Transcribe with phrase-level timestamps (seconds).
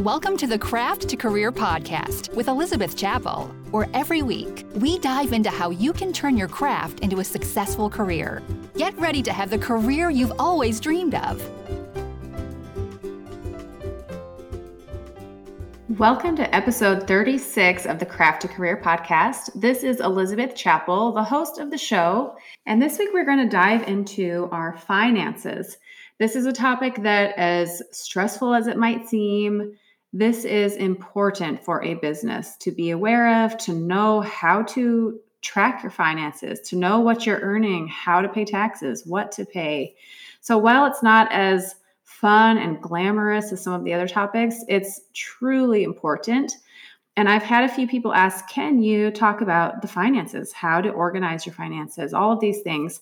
[0.00, 5.32] Welcome to the Craft to Career podcast with Elizabeth Chappell, where every week we dive
[5.32, 8.42] into how you can turn your craft into a successful career.
[8.76, 11.42] Get ready to have the career you've always dreamed of.
[15.98, 19.48] Welcome to episode 36 of the Craft to Career podcast.
[19.58, 22.36] This is Elizabeth Chappell, the host of the show.
[22.66, 25.78] And this week we're going to dive into our finances.
[26.18, 29.74] This is a topic that, as stressful as it might seem,
[30.18, 35.82] this is important for a business to be aware of, to know how to track
[35.82, 39.94] your finances, to know what you're earning, how to pay taxes, what to pay.
[40.40, 45.02] So while it's not as fun and glamorous as some of the other topics, it's
[45.12, 46.52] truly important.
[47.16, 50.90] And I've had a few people ask, can you talk about the finances, how to
[50.90, 53.00] organize your finances, all of these things?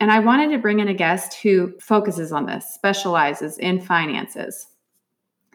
[0.00, 4.66] And I wanted to bring in a guest who focuses on this, specializes in finances.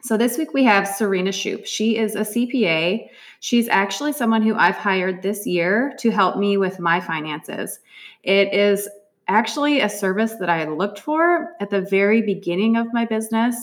[0.04, 1.64] So this week we have Serena Shoup.
[1.64, 3.08] She is a CPA.
[3.40, 7.80] She's actually someone who I've hired this year to help me with my finances.
[8.22, 8.86] It is
[9.28, 13.56] actually a service that I looked for at the very beginning of my business.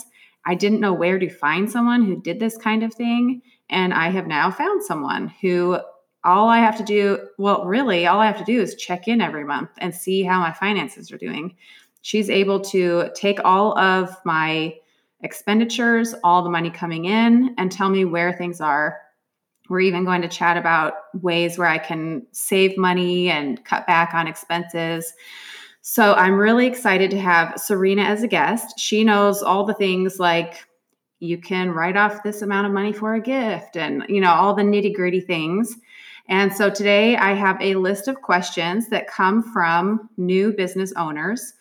[0.44, 3.44] I didn't know where to find someone who did this kind of thing.
[3.70, 5.78] And I have now found someone who
[6.24, 9.22] all I have to do, well, really, all I have to do is check in
[9.22, 11.56] every month and see how my finances are doing.
[12.02, 14.74] She's able to take all of my
[15.24, 19.00] expenditures, all the money coming in, and tell me where things are.
[19.70, 24.14] We're even going to chat about ways where I can save money and cut back
[24.14, 25.14] on expenses.
[25.82, 28.80] So I'm really excited to have Serena as a guest.
[28.80, 30.66] She knows all the things like
[31.20, 34.54] you can write off this amount of money for a gift and you know all
[34.54, 35.76] the nitty-gritty things.
[36.28, 41.54] And so today I have a list of questions that come from new business owners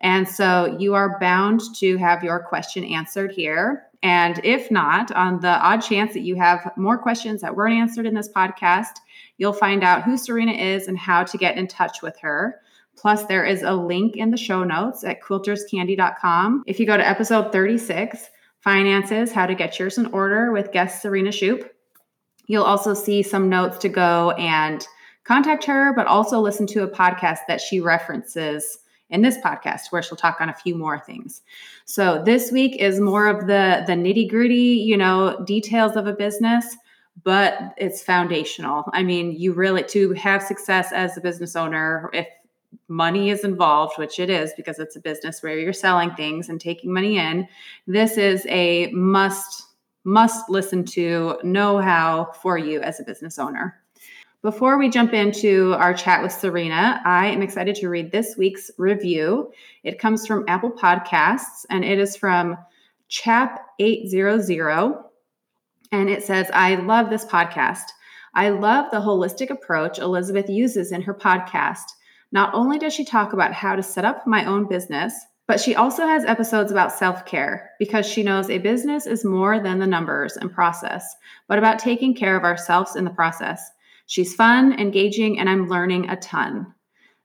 [0.00, 3.84] and so you are bound to have your question answered here.
[4.02, 8.06] And if not, on the odd chance that you have more questions that weren't answered
[8.06, 8.98] in this podcast,
[9.38, 12.60] you'll find out who Serena is and how to get in touch with her.
[12.96, 16.64] Plus, there is a link in the show notes at quilterscandy.com.
[16.66, 18.28] If you go to episode 36,
[18.60, 21.68] Finances How to Get Yours in Order with guest Serena Shoup,
[22.46, 24.86] you'll also see some notes to go and
[25.24, 28.78] contact her, but also listen to a podcast that she references
[29.10, 31.42] in this podcast where she'll talk on a few more things.
[31.84, 36.76] So this week is more of the the nitty-gritty, you know, details of a business,
[37.24, 38.84] but it's foundational.
[38.92, 42.26] I mean, you really to have success as a business owner if
[42.88, 46.60] money is involved, which it is because it's a business where you're selling things and
[46.60, 47.48] taking money in,
[47.86, 49.64] this is a must
[50.04, 53.80] must listen to know how for you as a business owner.
[54.40, 58.70] Before we jump into our chat with Serena, I am excited to read this week's
[58.78, 59.50] review.
[59.82, 62.56] It comes from Apple Podcasts and it is from
[63.10, 65.02] Chap800.
[65.90, 67.82] And it says, I love this podcast.
[68.32, 71.90] I love the holistic approach Elizabeth uses in her podcast.
[72.30, 75.14] Not only does she talk about how to set up my own business,
[75.48, 79.58] but she also has episodes about self care because she knows a business is more
[79.58, 81.16] than the numbers and process,
[81.48, 83.68] but about taking care of ourselves in the process.
[84.08, 86.74] She's fun, engaging, and I'm learning a ton.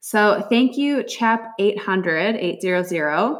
[0.01, 3.38] So thank you, Chap 800 800.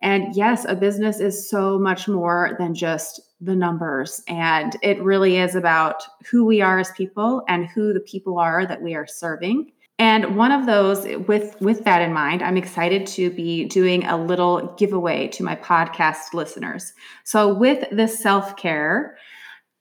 [0.00, 4.22] And yes, a business is so much more than just the numbers.
[4.28, 8.64] And it really is about who we are as people and who the people are
[8.66, 9.72] that we are serving.
[9.98, 14.16] And one of those with with that in mind, I'm excited to be doing a
[14.16, 16.94] little giveaway to my podcast listeners.
[17.24, 19.18] So with this self-care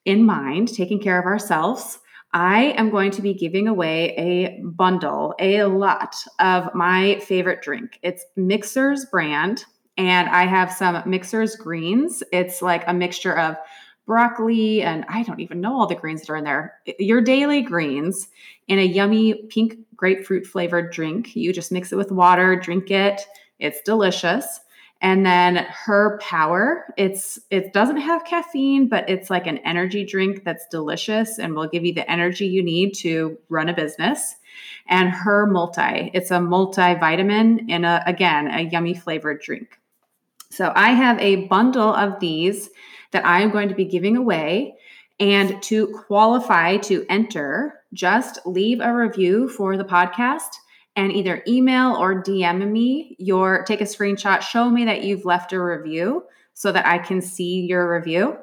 [0.03, 1.99] in mind, taking care of ourselves,
[2.35, 7.97] I am going to be giving away a bundle, a lot of my favorite drink.
[8.03, 9.63] It's Mixhers brand,
[9.97, 12.21] and I have some Mixhers greens.
[12.33, 13.55] It's like a mixture of
[14.05, 16.73] broccoli and I don't even know all the greens that are in there.
[16.99, 18.27] Your daily greens
[18.67, 21.37] in a yummy pink grapefruit flavored drink.
[21.37, 23.21] You just mix it with water, drink it.
[23.59, 24.59] It's delicious
[25.01, 30.43] and then her power it's it doesn't have caffeine but it's like an energy drink
[30.43, 34.35] that's delicious and will give you the energy you need to run a business.
[34.87, 39.79] And her multi it's a multivitamin in a again a yummy flavored drink.
[40.49, 42.69] So i have a bundle of these
[43.11, 44.75] that i am going to be giving away.
[45.17, 50.49] And to qualify to enter just leave a review for the podcast
[50.95, 55.53] and either email or DM me your take a screenshot, show me that you've left
[55.53, 58.37] a review so that I can see your review.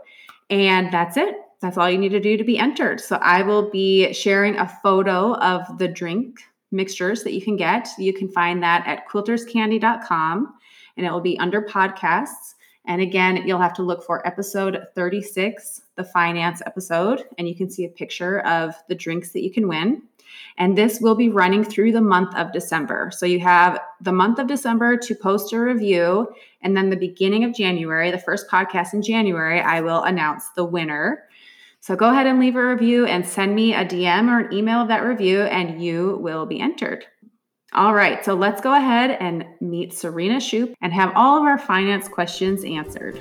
[0.51, 1.35] And that's it.
[1.61, 3.01] That's all you need to do to be entered.
[3.01, 6.41] So I will be sharing a photo of the drink
[6.73, 7.89] mixtures that you can get.
[7.99, 10.55] You can find that at quilterscandy.com
[10.97, 12.55] and it will be under podcasts.
[12.85, 17.71] And again, you'll have to look for episode 36, the finance episode, and you can
[17.71, 20.03] see a picture of the drinks that you can win.
[20.59, 23.11] And this will be running through the month of December.
[23.13, 26.29] So you have the month of December to post a review.
[26.61, 30.65] And then the beginning of January, the first podcast in January, I will announce the
[30.65, 31.25] winner.
[31.81, 34.81] So go ahead and leave a review and send me a DM or an email
[34.81, 37.07] of that review, and you will be entered.
[37.75, 41.57] All right, so let's go ahead and meet Serena Shoup and have all of our
[41.57, 43.19] finance questions answered.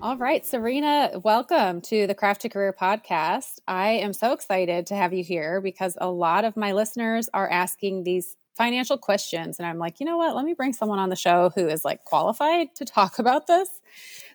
[0.00, 3.58] All right, Serena, welcome to the Craft to Career podcast.
[3.66, 7.50] I am so excited to have you here because a lot of my listeners are
[7.50, 9.58] asking these financial questions.
[9.58, 10.36] And I'm like, you know what?
[10.36, 13.68] Let me bring someone on the show who is like qualified to talk about this.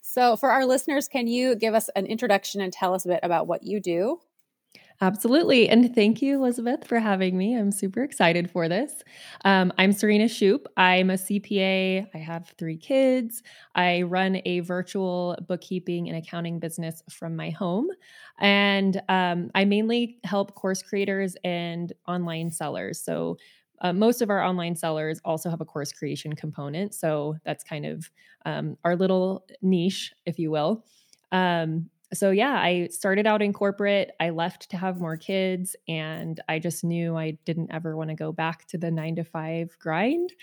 [0.02, 3.22] So, for our listeners, can you give us an introduction and tell us a bit
[3.24, 4.20] about what you do?
[5.04, 5.68] Absolutely.
[5.68, 7.58] And thank you, Elizabeth, for having me.
[7.58, 9.04] I'm super excited for this.
[9.44, 10.64] Um, I'm Serena Shoup.
[10.78, 12.08] I'm a CPA.
[12.14, 13.44] I have three kids.
[13.76, 17.90] I run a virtual bookkeeping and accounting business from my home.
[18.40, 22.98] And um, I mainly help course creators and online sellers.
[22.98, 23.38] So,
[23.82, 26.94] uh, most of our online sellers also have a course creation component.
[26.94, 28.10] So, that's kind of
[28.46, 30.86] um, our little niche, if you will.
[31.34, 34.12] Um, so yeah, I started out in corporate.
[34.20, 38.16] I left to have more kids, and I just knew I didn't ever want to
[38.16, 40.34] go back to the nine to five grind.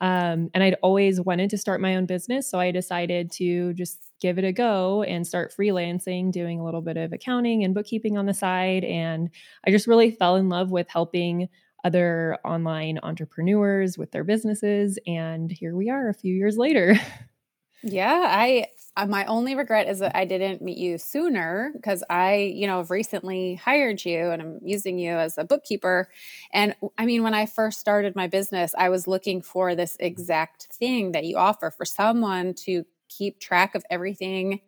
[0.00, 2.48] Um, and I'd always wanted to start my own business.
[2.48, 6.82] So I decided to just give it a go and start freelancing, doing a little
[6.82, 8.84] bit of accounting and bookkeeping on the side.
[8.84, 9.30] And
[9.66, 11.48] I just really fell in love with helping
[11.84, 14.98] other online entrepreneurs with their businesses.
[15.06, 16.96] And here we are a few years later.
[17.82, 18.66] Yeah, I
[18.96, 22.78] uh, my only regret is that I didn't meet you sooner because I, you know,
[22.78, 26.08] have recently hired you and I'm using you as a bookkeeper.
[26.52, 30.64] And I mean, when I first started my business, I was looking for this exact
[30.72, 34.60] thing that you offer for someone to keep track of everything,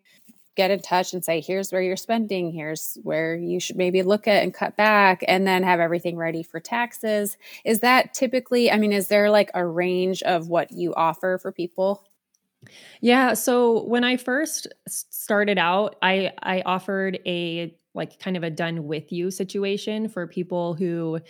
[0.56, 4.28] get in touch and say, here's where you're spending, here's where you should maybe look
[4.28, 7.36] at and cut back, and then have everything ready for taxes.
[7.64, 11.52] Is that typically, I mean, is there like a range of what you offer for
[11.52, 12.04] people?
[13.00, 18.50] Yeah, so when I first started out, I I offered a like kind of a
[18.50, 21.20] done with you situation for people who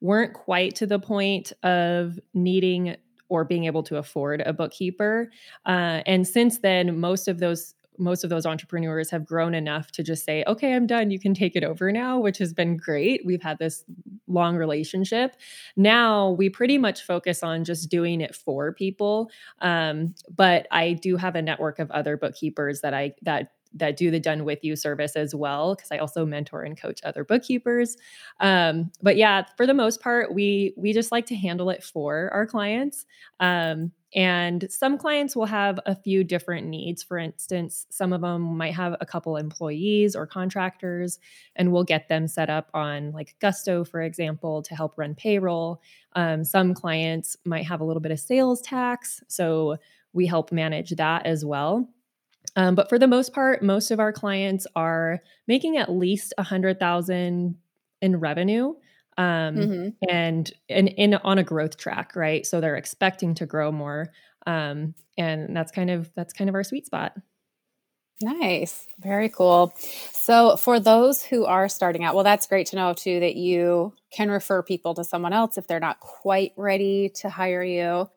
[0.00, 2.96] weren't quite to the point of needing
[3.28, 5.30] or being able to afford a bookkeeper.
[5.66, 10.02] Uh, and since then, most of those most of those entrepreneurs have grown enough to
[10.02, 11.10] just say, okay, I'm done.
[11.10, 13.24] You can take it over now, which has been great.
[13.24, 13.84] We've had this
[14.26, 15.36] long relationship.
[15.76, 19.30] Now we pretty much focus on just doing it for people.
[19.60, 24.10] Um, but I do have a network of other bookkeepers that I, that that do
[24.10, 27.96] the done with you service as well because i also mentor and coach other bookkeepers
[28.40, 32.30] um, but yeah for the most part we we just like to handle it for
[32.32, 33.04] our clients
[33.40, 37.02] um, and some clients will have a few different needs.
[37.02, 41.18] For instance, some of them might have a couple employees or contractors,
[41.54, 45.82] and we'll get them set up on like Gusto, for example, to help run payroll.
[46.14, 49.22] Um, some clients might have a little bit of sales tax.
[49.28, 49.76] So
[50.14, 51.86] we help manage that as well.
[52.56, 56.42] Um, but for the most part, most of our clients are making at least a
[56.42, 57.56] hundred thousand
[58.00, 58.72] in revenue
[59.18, 59.88] um, mm-hmm.
[60.08, 62.46] and and in on a growth track, right?
[62.46, 64.12] So they're expecting to grow more,
[64.46, 67.14] um, and that's kind of that's kind of our sweet spot.
[68.22, 68.86] Nice.
[68.98, 69.74] Very cool.
[70.12, 73.92] So, for those who are starting out, well, that's great to know too that you
[74.10, 78.08] can refer people to someone else if they're not quite ready to hire you.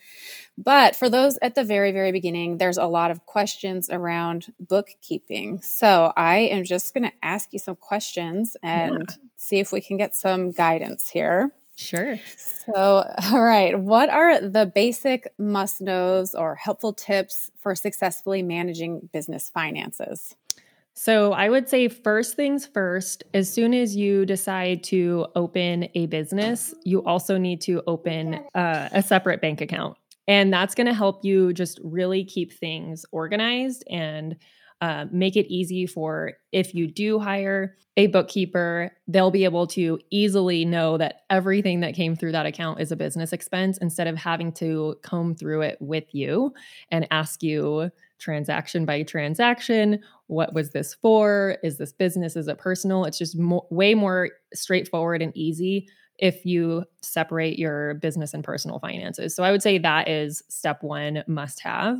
[0.57, 5.62] But for those at the very, very beginning, there's a lot of questions around bookkeeping.
[5.62, 9.15] So, I am just going to ask you some questions and yeah.
[9.35, 11.51] see if we can get some guidance here.
[11.79, 12.19] Sure.
[12.36, 13.79] So, all right.
[13.79, 20.36] What are the basic must knows or helpful tips for successfully managing business finances?
[20.93, 26.07] So, I would say first things first, as soon as you decide to open a
[26.07, 29.98] business, you also need to open uh, a separate bank account.
[30.27, 34.36] And that's going to help you just really keep things organized and
[34.81, 40.00] uh, make it easy for if you do hire a bookkeeper, they'll be able to
[40.09, 44.15] easily know that everything that came through that account is a business expense instead of
[44.15, 46.53] having to comb through it with you
[46.91, 51.57] and ask you transaction by transaction what was this for?
[51.63, 53.03] Is this business is it personal?
[53.05, 58.79] It's just mo- way more straightforward and easy if you separate your business and personal
[58.79, 59.36] finances.
[59.36, 61.98] So i would say that is step one must have.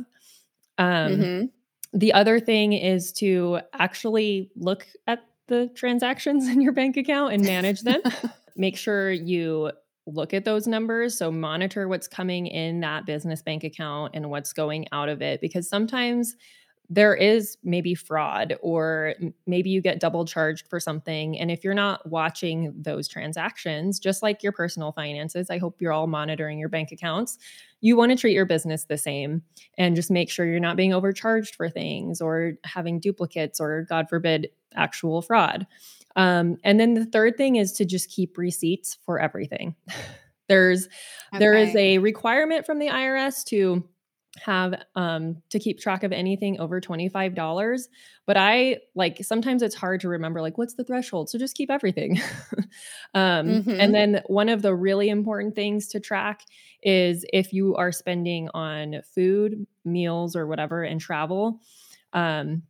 [0.78, 1.44] Um, mm-hmm.
[1.92, 7.44] The other thing is to actually look at the transactions in your bank account and
[7.44, 8.00] manage them.
[8.56, 9.72] Make sure you
[10.06, 11.16] look at those numbers.
[11.16, 15.40] So monitor what's coming in that business bank account and what's going out of it
[15.40, 16.36] because sometimes
[16.92, 19.14] there is maybe fraud or
[19.46, 24.22] maybe you get double charged for something and if you're not watching those transactions just
[24.22, 27.38] like your personal finances i hope you're all monitoring your bank accounts
[27.80, 29.42] you want to treat your business the same
[29.78, 34.08] and just make sure you're not being overcharged for things or having duplicates or god
[34.08, 35.66] forbid actual fraud
[36.16, 39.74] um, and then the third thing is to just keep receipts for everything
[40.48, 40.86] there's
[41.32, 41.38] okay.
[41.38, 43.84] there is a requirement from the irs to
[44.44, 47.88] have um to keep track of anything over $25
[48.26, 51.28] but i like sometimes it's hard to remember like what's the threshold?
[51.28, 52.20] So just keep everything.
[53.12, 53.80] Um mm-hmm.
[53.80, 56.42] and then one of the really important things to track
[56.80, 61.60] is if you are spending on food meals or whatever and travel
[62.12, 62.62] um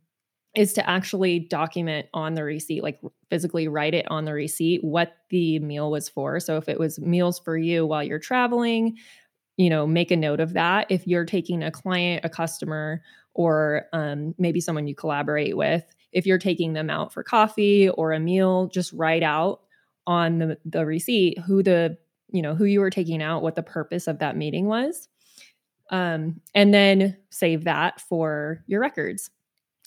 [0.55, 2.99] is to actually document on the receipt like
[3.29, 6.39] physically write it on the receipt what the meal was for.
[6.39, 8.97] So if it was meals for you while you're traveling
[9.61, 13.01] you know make a note of that if you're taking a client a customer
[13.33, 18.11] or um, maybe someone you collaborate with if you're taking them out for coffee or
[18.11, 19.61] a meal just write out
[20.07, 21.97] on the, the receipt who the
[22.31, 25.07] you know who you were taking out what the purpose of that meeting was
[25.91, 29.29] um, and then save that for your records.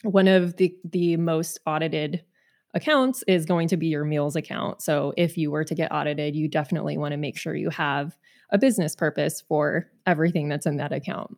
[0.03, 2.23] One of the the most audited
[2.75, 4.83] accounts is going to be your meals account.
[4.83, 8.17] So if you were to get audited you definitely want to make sure you have
[8.55, 11.37] a business purpose for everything that's in that account.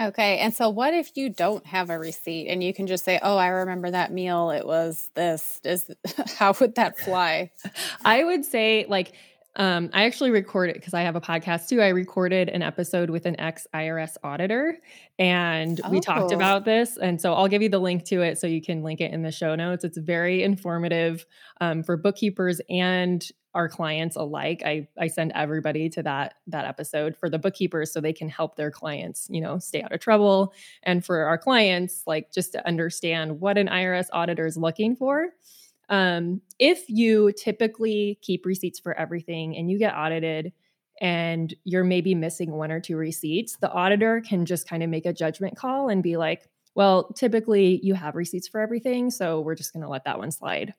[0.00, 0.38] Okay.
[0.38, 3.36] And so what if you don't have a receipt and you can just say, "Oh,
[3.36, 4.50] I remember that meal.
[4.50, 5.90] It was this." Is
[6.38, 7.52] how would that fly?
[8.04, 9.12] I would say like
[9.56, 11.80] um, I actually recorded because I have a podcast too.
[11.82, 14.78] I recorded an episode with an ex IRS auditor
[15.18, 15.90] and oh.
[15.90, 16.96] we talked about this.
[16.96, 19.22] And so I'll give you the link to it so you can link it in
[19.22, 19.84] the show notes.
[19.84, 21.26] It's very informative
[21.60, 24.62] um, for bookkeepers and our clients alike.
[24.64, 28.54] I, I send everybody to that that episode for the bookkeepers so they can help
[28.54, 30.52] their clients, you know, stay out of trouble.
[30.84, 35.30] And for our clients, like just to understand what an IRS auditor is looking for
[35.88, 40.52] um, if you typically keep receipts for everything and you get audited
[41.00, 45.06] and you're maybe missing one or two receipts, the auditor can just kind of make
[45.06, 49.54] a judgment call and be like, well, typically you have receipts for everything, so we're
[49.54, 50.74] just going to let that one slide.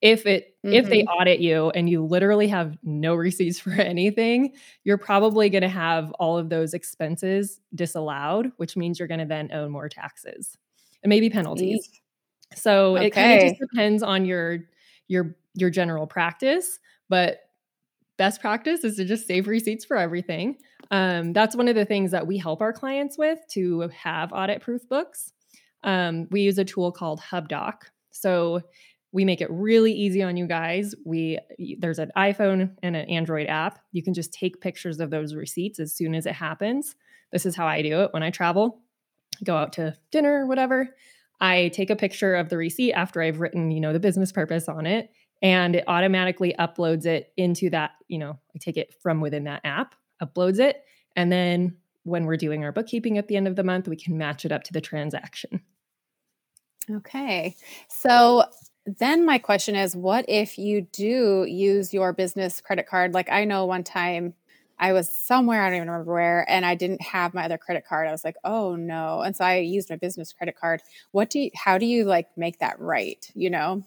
[0.00, 0.74] If it mm-hmm.
[0.74, 1.08] if they mm-hmm.
[1.08, 6.12] audit you and you literally have no receipts for anything, you're probably going to have
[6.12, 10.56] all of those expenses disallowed, which means you're going to then owe more taxes
[11.02, 11.88] and maybe penalties.
[12.54, 13.06] So okay.
[13.06, 14.60] it kind of just depends on your
[15.08, 16.78] your your general practice,
[17.08, 17.40] but
[18.16, 20.56] best practice is to just save receipts for everything.
[20.90, 24.60] Um, that's one of the things that we help our clients with to have audit
[24.60, 25.32] proof books.
[25.84, 27.74] Um, we use a tool called HubDoc.
[28.10, 28.62] So
[29.12, 30.94] we make it really easy on you guys.
[31.04, 31.38] We
[31.78, 33.78] there's an iPhone and an Android app.
[33.92, 36.94] You can just take pictures of those receipts as soon as it happens.
[37.32, 38.80] This is how I do it when I travel.
[39.44, 40.94] Go out to dinner or whatever.
[41.40, 44.68] I take a picture of the receipt after I've written, you know, the business purpose
[44.68, 49.20] on it, and it automatically uploads it into that, you know, I take it from
[49.20, 50.82] within that app, uploads it,
[51.16, 54.16] and then when we're doing our bookkeeping at the end of the month, we can
[54.18, 55.60] match it up to the transaction.
[56.90, 57.54] Okay.
[57.88, 58.44] So
[58.86, 63.12] then my question is what if you do use your business credit card?
[63.12, 64.34] Like I know one time
[64.78, 67.84] I was somewhere, I don't even remember where, and I didn't have my other credit
[67.86, 68.08] card.
[68.08, 69.22] I was like, oh no.
[69.22, 70.82] And so I used my business credit card.
[71.12, 73.30] What do you, how do you like make that right?
[73.34, 73.84] You know?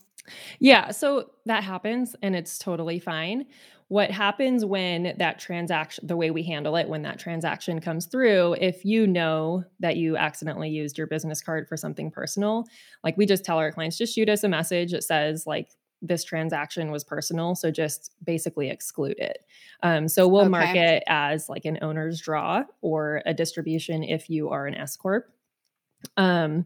[0.59, 0.91] Yeah.
[0.91, 3.45] So that happens and it's totally fine.
[3.87, 8.53] What happens when that transaction, the way we handle it, when that transaction comes through,
[8.61, 12.63] if you know that you accidentally used your business card for something personal,
[13.03, 15.71] like we just tell our clients, just shoot us a message that says, like,
[16.01, 17.55] this transaction was personal.
[17.55, 19.45] So just basically exclude it.
[19.83, 20.49] Um, so we'll okay.
[20.49, 24.95] mark it as like an owner's draw or a distribution if you are an S
[24.95, 25.31] Corp.
[26.17, 26.65] Um,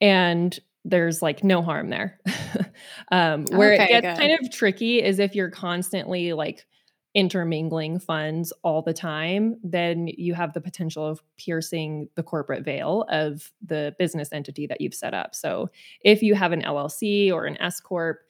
[0.00, 2.18] and there's like no harm there.
[3.12, 4.18] um, where okay, it gets good.
[4.18, 6.66] kind of tricky is if you're constantly like
[7.14, 13.04] intermingling funds all the time, then you have the potential of piercing the corporate veil
[13.08, 15.34] of the business entity that you've set up.
[15.34, 15.70] So
[16.02, 18.20] if you have an LLC or an S Corp,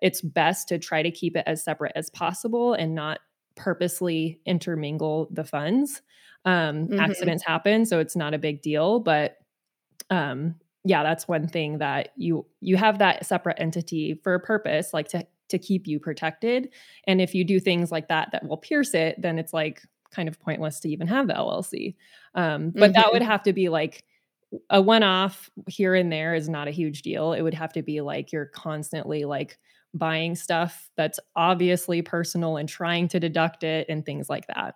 [0.00, 3.20] it's best to try to keep it as separate as possible and not
[3.56, 6.02] purposely intermingle the funds.
[6.44, 7.00] Um, mm-hmm.
[7.00, 9.00] Accidents happen, so it's not a big deal.
[9.00, 9.36] But
[10.08, 10.54] um,
[10.84, 15.08] yeah, that's one thing that you you have that separate entity for a purpose, like
[15.08, 16.70] to to keep you protected.
[17.06, 20.28] And if you do things like that that will pierce it, then it's like kind
[20.28, 21.94] of pointless to even have the LLC.
[22.34, 22.92] Um, but mm-hmm.
[22.92, 23.30] that would mm-hmm.
[23.30, 24.04] have to be like
[24.68, 27.32] a one off here and there is not a huge deal.
[27.32, 29.58] It would have to be like you're constantly like
[29.94, 34.74] buying stuff that's obviously personal and trying to deduct it and things like that.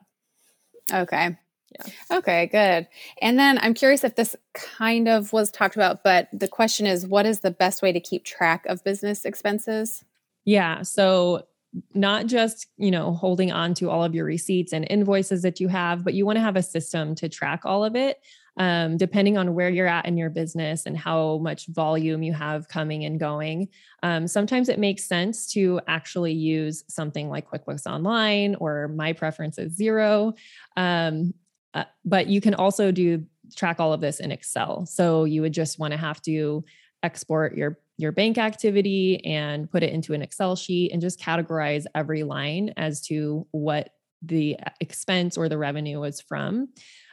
[0.92, 1.36] Okay.
[1.70, 2.18] Yeah.
[2.18, 2.88] Okay, good.
[3.20, 7.06] And then I'm curious if this kind of was talked about, but the question is
[7.06, 10.04] what is the best way to keep track of business expenses?
[10.44, 10.82] Yeah.
[10.82, 11.46] So
[11.92, 15.68] not just you know holding on to all of your receipts and invoices that you
[15.68, 18.20] have but you want to have a system to track all of it
[18.56, 22.68] um, depending on where you're at in your business and how much volume you have
[22.68, 23.68] coming and going
[24.02, 29.58] um, sometimes it makes sense to actually use something like quickbooks online or my preference
[29.58, 30.36] is Xero.
[30.76, 31.34] um,
[31.74, 33.24] uh, but you can also do
[33.56, 36.64] track all of this in excel so you would just want to have to
[37.02, 41.86] export your your bank activity and put it into an Excel sheet and just categorize
[41.94, 43.90] every line as to what
[44.22, 46.68] the expense or the revenue was from.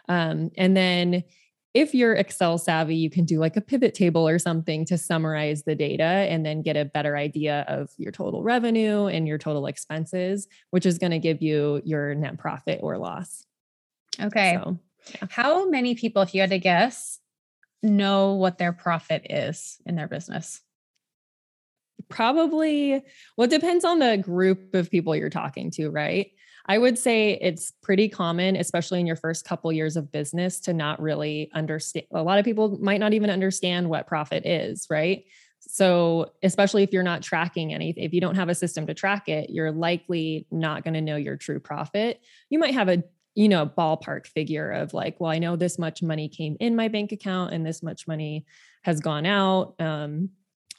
[0.10, 1.24] Um, and then
[1.74, 5.64] if you're Excel savvy, you can do like a pivot table or something to summarize
[5.64, 9.68] the data and then get a better idea of your total revenue and your total
[9.68, 13.46] expenses, which is going to give you your net profit or loss.
[14.20, 14.60] Okay.
[14.62, 14.80] So,
[15.14, 15.28] yeah.
[15.30, 17.20] How many people, if you had to guess,
[17.82, 20.62] know what their profit is in their business?
[22.10, 23.02] Probably,
[23.38, 26.32] well, it depends on the group of people you're talking to, right?
[26.66, 30.74] I would say it's pretty common, especially in your first couple years of business, to
[30.74, 32.06] not really understand.
[32.12, 35.26] A lot of people might not even understand what profit is, right?
[35.60, 39.30] So, especially if you're not tracking anything, if you don't have a system to track
[39.30, 42.20] it, you're likely not going to know your true profit.
[42.50, 43.04] You might have a
[43.36, 46.90] you know ballpark figure of like well i know this much money came in my
[46.90, 48.46] bank account and this much money
[48.82, 50.30] has gone out um,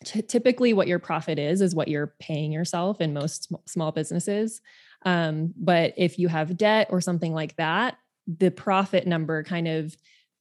[0.04, 3.92] t- typically what your profit is is what you're paying yourself in most sm- small
[3.92, 4.60] businesses
[5.04, 9.96] um, but if you have debt or something like that the profit number kind of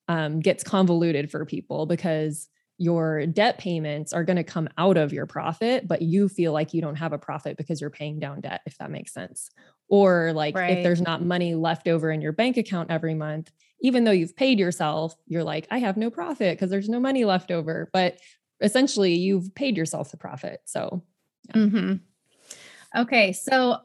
[0.07, 5.13] um, gets convoluted for people because your debt payments are going to come out of
[5.13, 8.41] your profit, but you feel like you don't have a profit because you're paying down
[8.41, 9.51] debt, if that makes sense.
[9.87, 10.77] Or like right.
[10.77, 13.51] if there's not money left over in your bank account every month,
[13.81, 17.23] even though you've paid yourself, you're like, I have no profit because there's no money
[17.23, 17.89] left over.
[17.93, 18.17] But
[18.61, 20.61] essentially, you've paid yourself the profit.
[20.65, 21.03] So,
[21.50, 21.61] yeah.
[21.61, 23.01] mm-hmm.
[23.01, 23.33] okay.
[23.33, 23.77] So,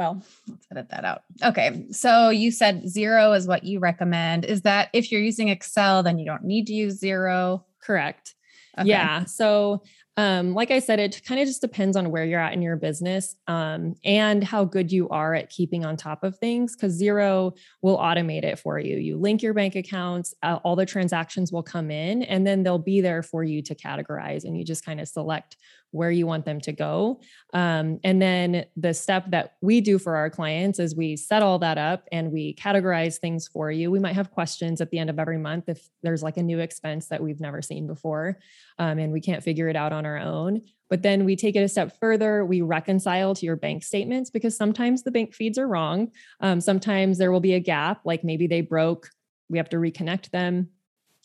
[0.00, 1.24] well, let's edit that out.
[1.44, 1.84] Okay.
[1.90, 4.46] So you said Xero is what you recommend.
[4.46, 7.64] Is that if you're using Excel, then you don't need to use Xero?
[7.82, 8.34] Correct.
[8.78, 8.88] Okay.
[8.88, 9.26] Yeah.
[9.26, 9.82] So,
[10.16, 12.76] um, like I said, it kind of just depends on where you're at in your
[12.76, 16.74] business um, and how good you are at keeping on top of things.
[16.74, 18.96] Because Xero will automate it for you.
[18.96, 22.78] You link your bank accounts, uh, all the transactions will come in, and then they'll
[22.78, 24.44] be there for you to categorize.
[24.44, 25.58] And you just kind of select
[25.92, 27.20] where you want them to go.
[27.52, 31.58] Um, and then the step that we do for our clients is we set all
[31.60, 33.90] that up and we categorize things for you.
[33.90, 36.60] We might have questions at the end of every month if there's like a new
[36.60, 38.38] expense that we've never seen before
[38.78, 40.62] um, and we can't figure it out on our own.
[40.88, 42.44] But then we take it a step further.
[42.44, 46.10] We reconcile to your bank statements because sometimes the bank feeds are wrong.
[46.40, 49.10] Um, sometimes there will be a gap, like maybe they broke,
[49.48, 50.68] we have to reconnect them.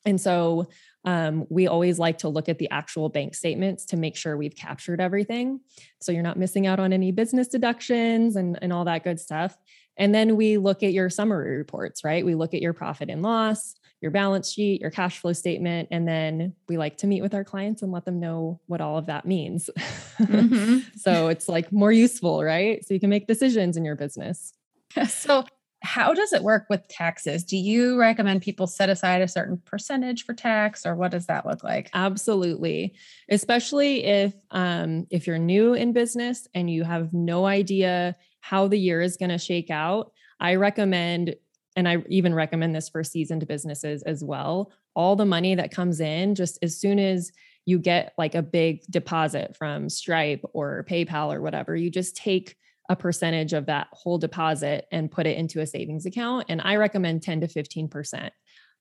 [0.06, 0.68] And so
[1.06, 4.56] um, we always like to look at the actual bank statements to make sure we've
[4.56, 5.60] captured everything.
[6.02, 9.58] So you're not missing out on any business deductions and, and all that good stuff.
[9.98, 12.26] And then we look at your summary reports, right?
[12.26, 15.90] We look at your profit and loss, your balance sheet, your cash flow statement.
[15.92, 18.98] And then we like to meet with our clients and let them know what all
[18.98, 19.70] of that means.
[20.20, 20.80] Mm-hmm.
[20.98, 22.86] so it's like more useful, right?
[22.86, 24.54] So you can make decisions in your business.
[25.10, 25.44] So
[25.86, 27.44] how does it work with taxes?
[27.44, 31.46] Do you recommend people set aside a certain percentage for tax or what does that
[31.46, 31.90] look like?
[31.94, 32.96] Absolutely.
[33.30, 38.80] Especially if um, if you're new in business and you have no idea how the
[38.80, 41.36] year is going to shake out, I recommend
[41.76, 44.72] and I even recommend this for seasoned businesses as well.
[44.96, 47.32] All the money that comes in just as soon as
[47.66, 52.56] you get like a big deposit from Stripe or PayPal or whatever, you just take
[52.90, 56.46] a percentage of that whole deposit and put it into a savings account.
[56.50, 58.30] And I recommend 10 to 15%.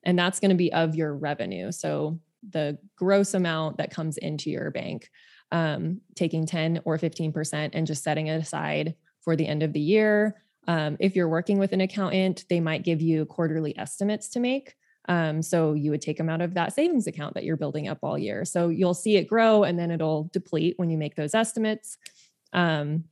[0.05, 1.73] And that's going to be of your revenue.
[1.73, 5.11] So the gross amount that comes into your bank,
[5.51, 9.81] um, taking 10 or 15% and just setting it aside for the end of the
[9.81, 10.43] year.
[10.67, 14.75] Um, if you're working with an accountant, they might give you quarterly estimates to make.
[15.09, 17.99] Um, so you would take them out of that savings account that you're building up
[18.03, 18.45] all year.
[18.45, 21.99] So you'll see it grow and then it'll deplete when you make those estimates.
[22.53, 23.05] Um,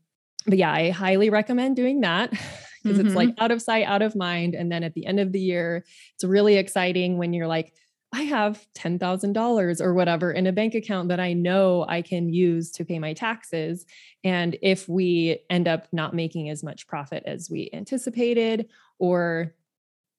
[0.47, 3.07] but yeah, I highly recommend doing that because mm-hmm.
[3.07, 3.45] it's like mm-hmm.
[3.45, 4.55] out of sight, out of mind.
[4.55, 7.73] And then at the end of the year, it's really exciting when you're like,
[8.15, 12.71] I have $10,000 or whatever in a bank account that I know I can use
[12.73, 13.87] to pay my taxes.
[14.23, 19.55] And if we end up not making as much profit as we anticipated, or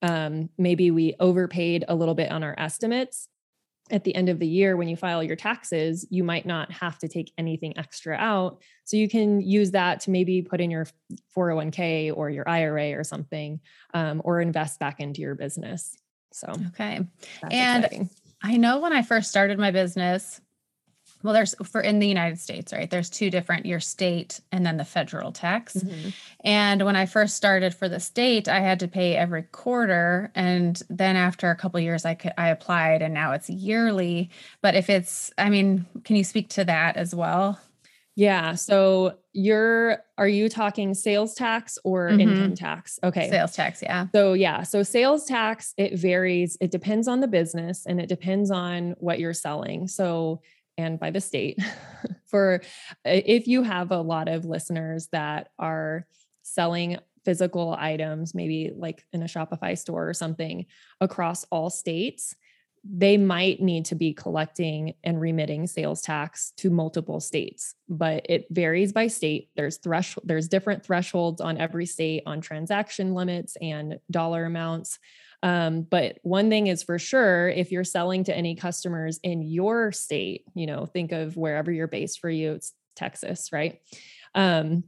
[0.02, 3.28] um, maybe we overpaid a little bit on our estimates,
[3.90, 6.98] at the end of the year when you file your taxes you might not have
[6.98, 8.62] to take anything extra out.
[8.84, 10.86] So you can use that to maybe put in your
[11.36, 13.60] 401k or your ira or something
[13.92, 15.96] um, or invest back into your business.
[16.32, 17.00] So okay.
[17.50, 18.10] and exciting.
[18.42, 20.40] i know when i first started my business
[21.24, 24.76] well there's for in the united states right there's two different your state and then
[24.76, 25.74] the federal tax.
[25.74, 26.10] Mm-hmm.
[26.44, 30.30] and when i first started for the state i had to pay every quarter.
[30.36, 34.30] And then after a couple years i could i applied and now it's yearly.
[34.62, 37.58] But if it's i mean can you speak to that as well?
[38.16, 38.54] Yeah.
[38.54, 42.20] So you're are you talking sales tax or mm-hmm.
[42.20, 43.00] income tax?
[43.02, 43.28] Okay.
[43.28, 44.06] Sales tax yeah.
[44.14, 44.62] So yeah.
[44.62, 46.56] So sales tax it varies.
[46.60, 49.88] It depends on the business and it depends on what you're selling.
[49.88, 50.40] So
[50.76, 51.58] and by the state
[52.26, 52.60] for
[53.06, 56.06] uh, if you have a lot of listeners that are
[56.42, 60.66] selling physical items maybe like in a shopify store or something
[61.00, 62.34] across all states
[62.86, 68.46] they might need to be collecting and remitting sales tax to multiple states but it
[68.50, 69.48] varies by state.
[69.56, 74.98] There's threshold there's different thresholds on every state on transaction limits and dollar amounts
[75.44, 79.92] um, but one thing is for sure, if you're selling to any customers in your
[79.92, 83.78] state, you know, think of wherever you're based for you, it's Texas, right?
[84.34, 84.84] Um,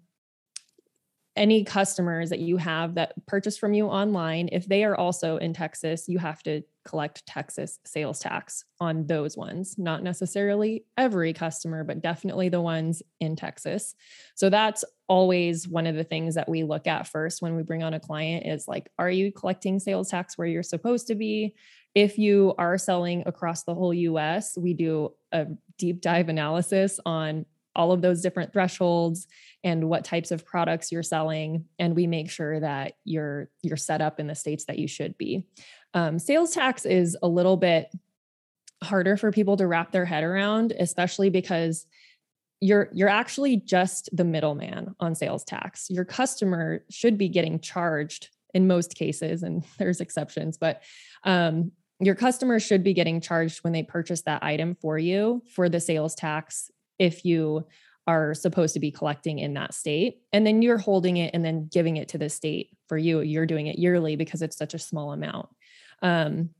[1.36, 5.52] any customers that you have that purchase from you online, if they are also in
[5.52, 11.84] Texas, you have to collect Texas sales tax on those ones, not necessarily every customer,
[11.84, 13.94] but definitely the ones in Texas.
[14.34, 17.82] So that's always one of the things that we look at first when we bring
[17.82, 21.54] on a client is like, are you collecting sales tax where you're supposed to be?
[21.94, 25.46] If you are selling across the whole US, we do a
[25.78, 27.46] deep dive analysis on
[27.76, 29.28] all of those different thresholds
[29.62, 34.00] and what types of products you're selling and we make sure that you're you're set
[34.00, 35.44] up in the states that you should be.
[35.94, 37.90] Um, sales tax is a little bit
[38.82, 41.86] harder for people to wrap their head around especially because
[42.60, 45.88] you're you're actually just the middleman on sales tax.
[45.90, 50.82] Your customer should be getting charged in most cases and there's exceptions but
[51.24, 55.68] um, your customer should be getting charged when they purchase that item for you for
[55.68, 57.66] the sales tax if you
[58.06, 60.18] are supposed to be collecting in that state.
[60.32, 63.20] And then you're holding it and then giving it to the state for you.
[63.20, 65.48] You're doing it yearly because it's such a small amount.
[66.02, 66.50] Um,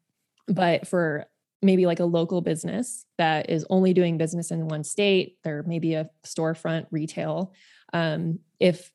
[0.48, 1.26] but for
[1.62, 5.78] maybe like a local business that is only doing business in one state, there may
[5.78, 7.52] be a storefront retail.
[7.92, 8.90] Um, if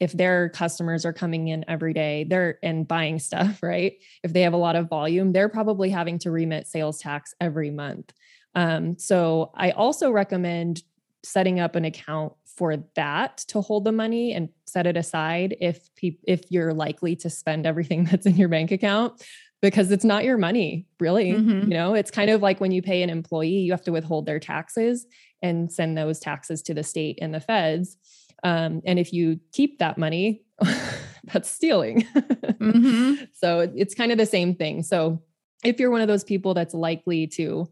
[0.00, 3.94] if their customers are coming in every day, they're and buying stuff, right?
[4.24, 7.70] If they have a lot of volume, they're probably having to remit sales tax every
[7.70, 8.12] month.
[8.54, 10.82] Um, so I also recommend
[11.24, 15.88] setting up an account for that to hold the money and set it aside if
[15.94, 19.22] pe- if you're likely to spend everything that's in your bank account
[19.60, 21.70] because it's not your money really mm-hmm.
[21.70, 24.26] you know it's kind of like when you pay an employee you have to withhold
[24.26, 25.06] their taxes
[25.40, 27.96] and send those taxes to the state and the feds
[28.44, 30.42] um, and if you keep that money
[31.24, 33.14] that's stealing mm-hmm.
[33.32, 35.22] so it's kind of the same thing so
[35.64, 37.68] if you're one of those people that's likely to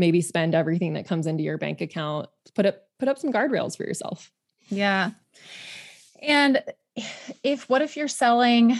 [0.00, 3.76] maybe spend everything that comes into your bank account put up put up some guardrails
[3.76, 4.32] for yourself.
[4.68, 5.10] Yeah.
[6.20, 6.62] And
[7.44, 8.76] if what if you're selling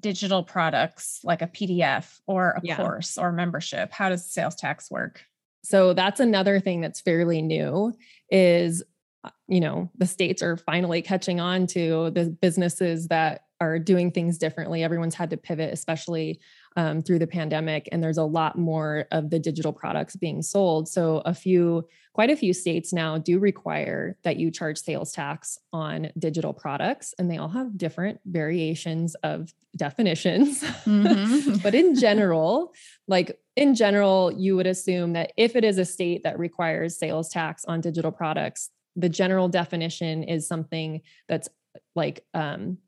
[0.00, 2.76] digital products like a pdf or a yeah.
[2.76, 3.92] course or membership?
[3.92, 5.22] How does sales tax work?
[5.62, 7.94] So that's another thing that's fairly new
[8.30, 8.82] is
[9.24, 14.10] uh, you know the states are finally catching on to the businesses that are doing
[14.10, 14.82] things differently.
[14.82, 16.40] Everyone's had to pivot especially
[16.76, 20.88] um, through the pandemic, and there's a lot more of the digital products being sold.
[20.88, 25.58] So, a few, quite a few states now do require that you charge sales tax
[25.72, 30.62] on digital products, and they all have different variations of definitions.
[30.62, 31.56] Mm-hmm.
[31.62, 32.72] but in general,
[33.08, 37.28] like in general, you would assume that if it is a state that requires sales
[37.28, 41.48] tax on digital products, the general definition is something that's
[41.94, 42.78] like um,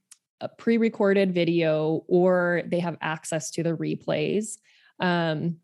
[0.41, 4.59] a pre-recorded video or they have access to the replays
[5.01, 5.57] um,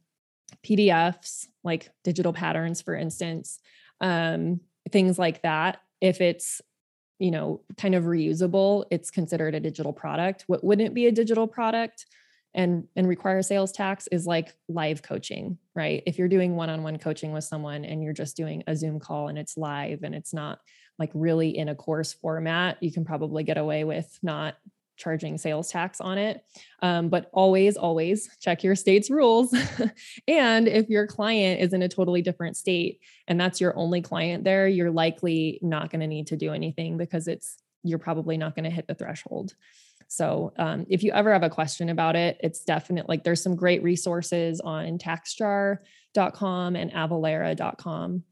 [0.65, 3.61] pdfs like digital patterns for instance
[4.01, 4.61] um,
[4.91, 5.81] things like that.
[6.01, 6.61] If it's
[7.19, 10.45] you know kind of reusable it's considered a digital product.
[10.47, 12.07] What wouldn't be a digital product
[12.55, 16.03] and and require sales tax is like live coaching right?
[16.07, 19.39] If you're doing one-on-one coaching with someone and you're just doing a zoom call and
[19.39, 20.61] it's live and it's not
[20.98, 24.57] like really in a course format, you can probably get away with not
[24.96, 26.44] charging sales tax on it.
[26.80, 29.54] Um, but always, always check your state's rules.
[30.28, 34.44] and if your client is in a totally different state and that's your only client
[34.44, 38.54] there, you're likely not going to need to do anything because it's you're probably not
[38.54, 39.54] going to hit the threshold.
[40.07, 43.09] So um, if you ever have a question about it, it's definite.
[43.09, 48.22] Like there's some great resources on taxjar.com and avalara.com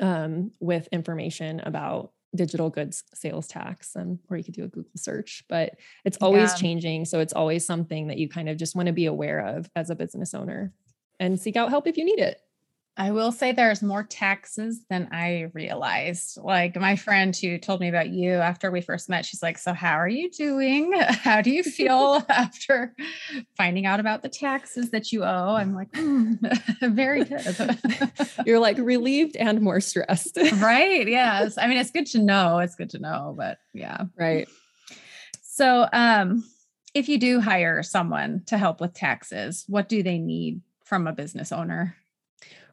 [0.00, 4.90] um, with information about digital goods sales tax um, or you could do a google
[4.96, 6.56] search but it's always yeah.
[6.56, 9.70] changing so it's always something that you kind of just want to be aware of
[9.76, 10.72] as a business owner
[11.20, 12.40] and seek out help if you need it
[12.96, 16.38] I will say there's more taxes than I realized.
[16.40, 19.72] Like my friend who told me about you after we first met, she's like, So,
[19.72, 20.92] how are you doing?
[21.08, 22.94] How do you feel after
[23.56, 25.56] finding out about the taxes that you owe?
[25.56, 26.38] I'm like, mm,
[26.94, 28.46] Very good.
[28.46, 30.36] You're like relieved and more stressed.
[30.36, 31.08] right.
[31.08, 31.58] Yes.
[31.58, 32.60] I mean, it's good to know.
[32.60, 34.04] It's good to know, but yeah.
[34.16, 34.46] Right.
[35.42, 36.44] So, um,
[36.94, 41.12] if you do hire someone to help with taxes, what do they need from a
[41.12, 41.96] business owner?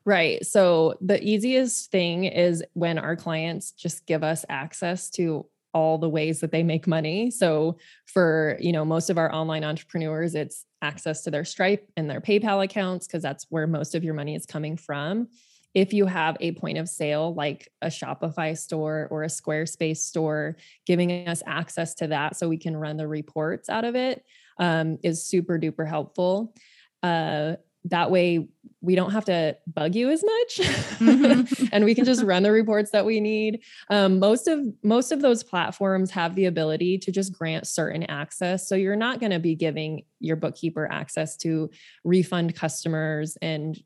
[0.03, 0.45] Right.
[0.45, 6.09] So the easiest thing is when our clients just give us access to all the
[6.09, 7.31] ways that they make money.
[7.31, 12.09] So for, you know, most of our online entrepreneurs, it's access to their Stripe and
[12.09, 15.27] their PayPal accounts because that's where most of your money is coming from.
[15.73, 20.57] If you have a point of sale like a Shopify store or a Squarespace store,
[20.85, 24.25] giving us access to that so we can run the reports out of it
[24.57, 26.53] um, is super duper helpful.
[27.01, 28.47] Uh, that way
[28.81, 31.65] we don't have to bug you as much mm-hmm.
[31.71, 33.61] and we can just run the reports that we need.
[33.89, 38.67] Um, most of most of those platforms have the ability to just grant certain access.
[38.67, 41.69] So you're not going to be giving your bookkeeper access to
[42.03, 43.81] refund customers and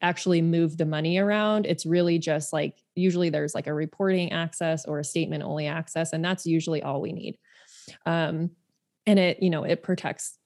[0.00, 1.66] actually move the money around.
[1.66, 6.12] It's really just like usually there's like a reporting access or a statement only access
[6.12, 7.38] and that's usually all we need.
[8.04, 8.50] Um,
[9.06, 10.38] and it you know it protects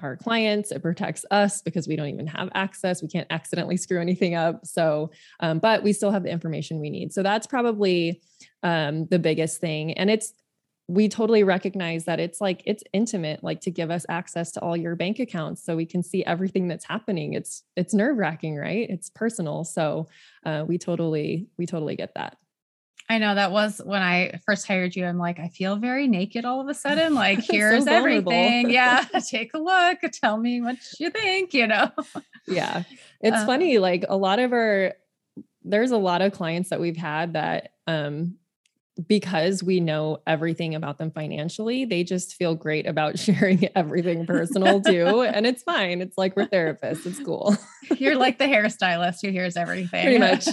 [0.00, 0.70] our clients.
[0.70, 3.02] It protects us because we don't even have access.
[3.02, 4.66] We can't accidentally screw anything up.
[4.66, 7.12] So um, but we still have the information we need.
[7.12, 8.20] So that's probably
[8.62, 9.92] um, the biggest thing.
[9.94, 10.32] And it's
[10.88, 14.76] we totally recognize that it's like it's intimate like to give us access to all
[14.76, 17.34] your bank accounts so we can see everything that's happening.
[17.34, 18.88] It's it's nerve wracking right?
[18.88, 19.64] It's personal.
[19.64, 20.08] So
[20.44, 22.36] uh, we totally we totally get that
[23.08, 25.06] I know that was when I first hired you.
[25.06, 27.14] I'm like, I feel very naked all of a sudden.
[27.14, 28.70] Like, here's so everything.
[28.70, 30.00] Yeah, take a look.
[30.12, 31.90] Tell me what you think, you know?
[32.48, 32.82] Yeah.
[33.20, 33.78] It's uh, funny.
[33.78, 34.94] Like, a lot of our,
[35.62, 38.36] there's a lot of clients that we've had that um,
[39.06, 44.80] because we know everything about them financially, they just feel great about sharing everything personal
[44.80, 45.22] too.
[45.22, 46.00] and it's fine.
[46.00, 47.06] It's like we're therapists.
[47.06, 47.56] It's cool.
[47.98, 50.02] You're like the hairstylist who hears everything.
[50.02, 50.48] Pretty much.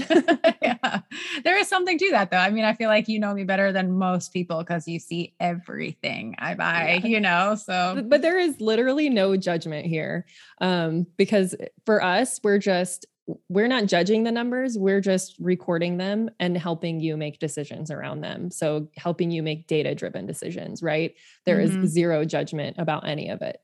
[0.62, 1.02] yeah.
[1.44, 2.38] There is something to that though.
[2.38, 5.34] I mean, I feel like you know me better than most people because you see
[5.40, 7.08] everything I buy, yeah.
[7.08, 7.56] you know?
[7.56, 10.26] So, but there is literally no judgment here.
[10.60, 13.06] Um, because for us, we're just
[13.48, 18.22] we're not judging the numbers we're just recording them and helping you make decisions around
[18.22, 18.52] them.
[18.52, 21.16] So helping you make data driven decisions right?
[21.46, 21.84] There mm-hmm.
[21.84, 23.60] is zero judgment about any of it.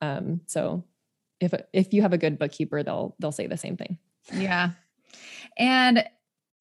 [0.00, 0.84] Um, so
[1.40, 3.98] if if you have a good bookkeeper they'll they'll say the same thing.
[4.32, 4.70] Yeah.
[5.58, 6.04] And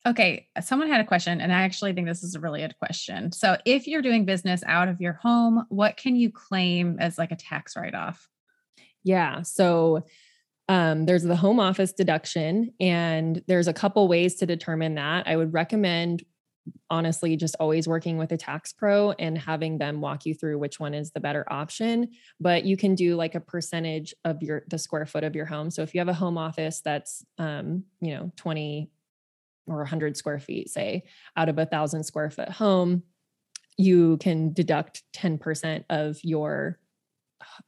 [0.06, 3.32] okay someone had a question and i actually think this is a really good question.
[3.32, 7.32] So if you're doing business out of your home what can you claim as like
[7.32, 8.28] a tax write-off?
[9.04, 10.04] Yeah so
[10.72, 15.28] um, there's the home office deduction, and there's a couple ways to determine that.
[15.28, 16.24] I would recommend,
[16.90, 20.80] honestly, just always working with a tax pro and having them walk you through which
[20.80, 22.12] one is the better option.
[22.40, 25.72] But you can do like a percentage of your the square foot of your home.
[25.72, 28.90] So if you have a home office that's, um, you know, 20
[29.68, 31.04] or 100 square feet, say,
[31.36, 33.04] out of a thousand square foot home,
[33.76, 36.80] you can deduct 10% of your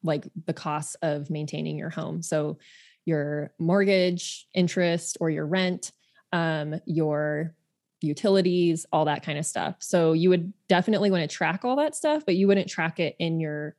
[0.03, 2.21] like the cost of maintaining your home.
[2.21, 2.57] So
[3.05, 5.91] your mortgage interest or your rent,
[6.31, 7.55] um, your
[8.01, 9.75] utilities, all that kind of stuff.
[9.79, 13.15] So you would definitely want to track all that stuff, but you wouldn't track it
[13.19, 13.75] in your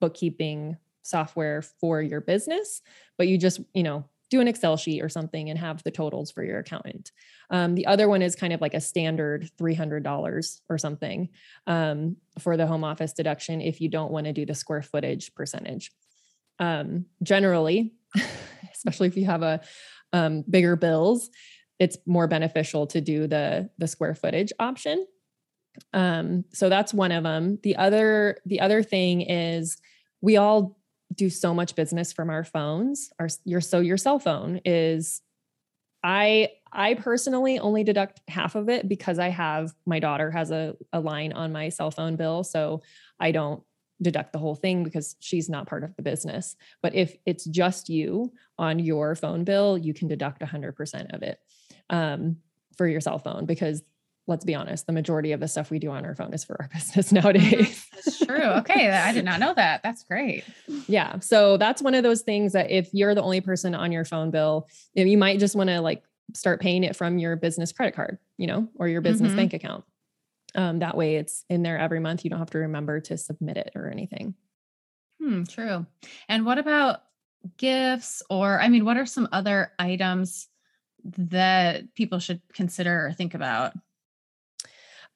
[0.00, 2.82] bookkeeping software for your business,
[3.16, 6.30] but you just, you know, do an Excel sheet or something and have the totals
[6.30, 7.12] for your accountant.
[7.50, 11.28] Um, the other one is kind of like a standard $300 or something
[11.66, 15.34] um, for the home office deduction if you don't want to do the square footage
[15.34, 15.92] percentage.
[16.58, 17.92] Um, generally,
[18.74, 19.60] especially if you have a
[20.12, 21.30] um, bigger bills,
[21.78, 25.06] it's more beneficial to do the the square footage option.
[25.92, 27.58] Um, so that's one of them.
[27.62, 29.76] The other the other thing is
[30.20, 30.78] we all
[31.14, 33.10] do so much business from our phones.
[33.18, 35.20] Our your so your cell phone is
[36.02, 40.74] I I personally only deduct half of it because I have my daughter has a,
[40.92, 42.44] a line on my cell phone bill.
[42.44, 42.82] So
[43.18, 43.62] I don't
[44.02, 46.56] deduct the whole thing because she's not part of the business.
[46.82, 51.38] But if it's just you on your phone bill, you can deduct 100% of it
[51.90, 52.36] um,
[52.76, 53.82] for your cell phone because
[54.26, 56.60] let's be honest, the majority of the stuff we do on our phone is for
[56.60, 57.86] our business nowadays.
[57.92, 58.36] That's true.
[58.36, 58.90] Okay.
[58.90, 59.82] I did not know that.
[59.82, 60.44] That's great.
[60.86, 61.18] Yeah.
[61.18, 64.30] So that's one of those things that if you're the only person on your phone
[64.30, 66.02] bill, you might just want to like
[66.34, 69.38] start paying it from your business credit card, you know, or your business mm-hmm.
[69.38, 69.84] bank account.
[70.54, 72.24] Um, that way it's in there every month.
[72.24, 74.34] You don't have to remember to submit it or anything.
[75.20, 75.86] Hmm, true.
[76.28, 77.00] And what about
[77.56, 80.48] gifts or I mean, what are some other items
[81.04, 83.72] that people should consider or think about?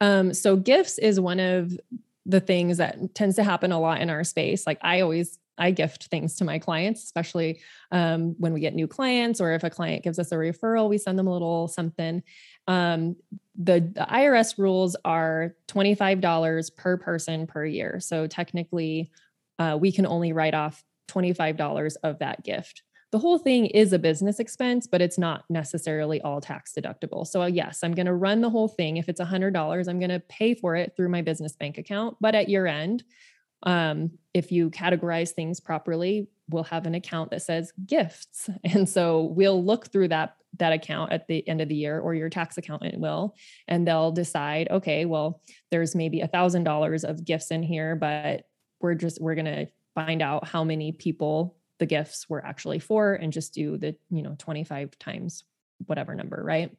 [0.01, 1.79] Um, so gifts is one of
[2.27, 4.67] the things that tends to happen a lot in our space.
[4.67, 8.87] Like I always I gift things to my clients, especially um, when we get new
[8.87, 12.23] clients or if a client gives us a referral, we send them a little something.
[12.69, 13.17] Um,
[13.57, 17.99] the, the IRS rules are $25 per person per year.
[17.99, 19.11] So technically,
[19.59, 23.99] uh, we can only write off $25 of that gift the whole thing is a
[23.99, 27.27] business expense, but it's not necessarily all tax deductible.
[27.27, 28.99] So, uh, yes, I'm going to run the whole thing.
[28.99, 32.19] If it's $100, I'm going to pay for it through my business bank account.
[32.21, 33.05] But at year end,
[33.63, 38.51] um, if you categorize things properly, we'll have an account that says gifts.
[38.65, 42.15] And so we'll look through that that account at the end of the year or
[42.15, 43.37] your tax accountant will
[43.69, 48.45] and they'll decide okay well there's maybe a thousand dollars of gifts in here but
[48.81, 53.15] we're just we're going to find out how many people the gifts were actually for
[53.15, 55.45] and just do the you know 25 times
[55.87, 56.71] whatever number right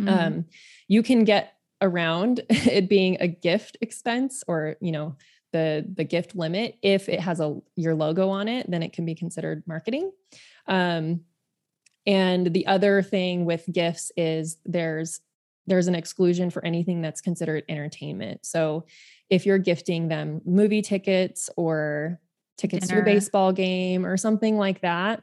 [0.00, 0.08] mm-hmm.
[0.08, 0.44] um
[0.88, 5.16] you can get around it being a gift expense or you know
[5.52, 9.04] the the gift limit if it has a your logo on it then it can
[9.04, 10.10] be considered marketing
[10.66, 11.20] um
[12.06, 15.20] and the other thing with gifts is there's
[15.68, 18.84] there's an exclusion for anything that's considered entertainment so
[19.30, 22.20] if you're gifting them movie tickets or
[22.56, 23.02] tickets Dinner.
[23.02, 25.22] to a baseball game or something like that,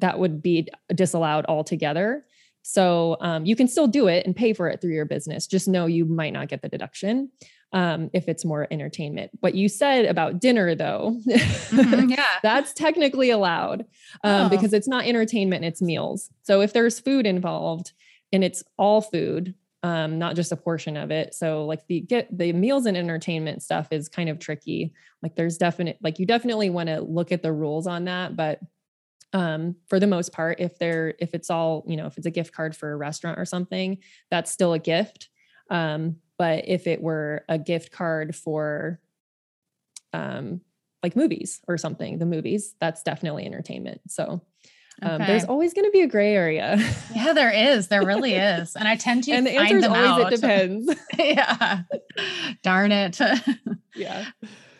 [0.00, 2.24] that would be disallowed altogether.
[2.62, 5.46] So um, you can still do it and pay for it through your business.
[5.46, 7.30] Just know you might not get the deduction
[7.72, 9.30] um, if it's more entertainment.
[9.40, 13.82] What you said about dinner, though, mm-hmm, yeah, that's technically allowed
[14.24, 14.48] um, oh.
[14.48, 16.30] because it's not entertainment; it's meals.
[16.42, 17.92] So if there's food involved
[18.32, 21.34] and it's all food, um, not just a portion of it.
[21.34, 24.92] So like the get the meals and entertainment stuff is kind of tricky.
[25.22, 28.60] Like there's definite like you definitely want to look at the rules on that, but
[29.32, 32.32] um, for the most part, if they're if it's all you know if it's a
[32.32, 33.98] gift card for a restaurant or something,
[34.30, 35.28] that's still a gift.
[35.70, 38.98] Um, but if it were a gift card for
[40.14, 40.62] um,
[41.02, 44.00] like movies or something, the movies, that's definitely entertainment.
[44.08, 44.40] So
[45.02, 45.26] um, okay.
[45.26, 46.78] There's always going to be a gray area.
[47.14, 47.88] yeah, there is.
[47.88, 48.74] There really is.
[48.74, 50.32] And I tend to and the answer is always out.
[50.32, 50.94] it depends.
[51.18, 51.82] yeah.
[52.62, 53.20] Darn it.
[53.94, 54.24] yeah.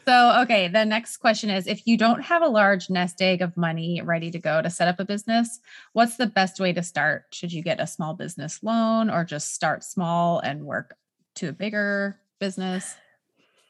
[0.08, 3.54] So, okay, the next question is if you don't have a large nest egg of
[3.58, 5.60] money ready to go to set up a business,
[5.92, 7.24] what's the best way to start?
[7.32, 10.96] Should you get a small business loan or just start small and work
[11.40, 12.96] to a bigger business?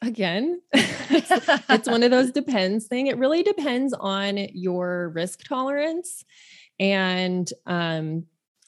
[0.02, 1.30] again it's,
[1.68, 6.24] it's one of those depends thing it really depends on your risk tolerance
[6.78, 8.24] and um,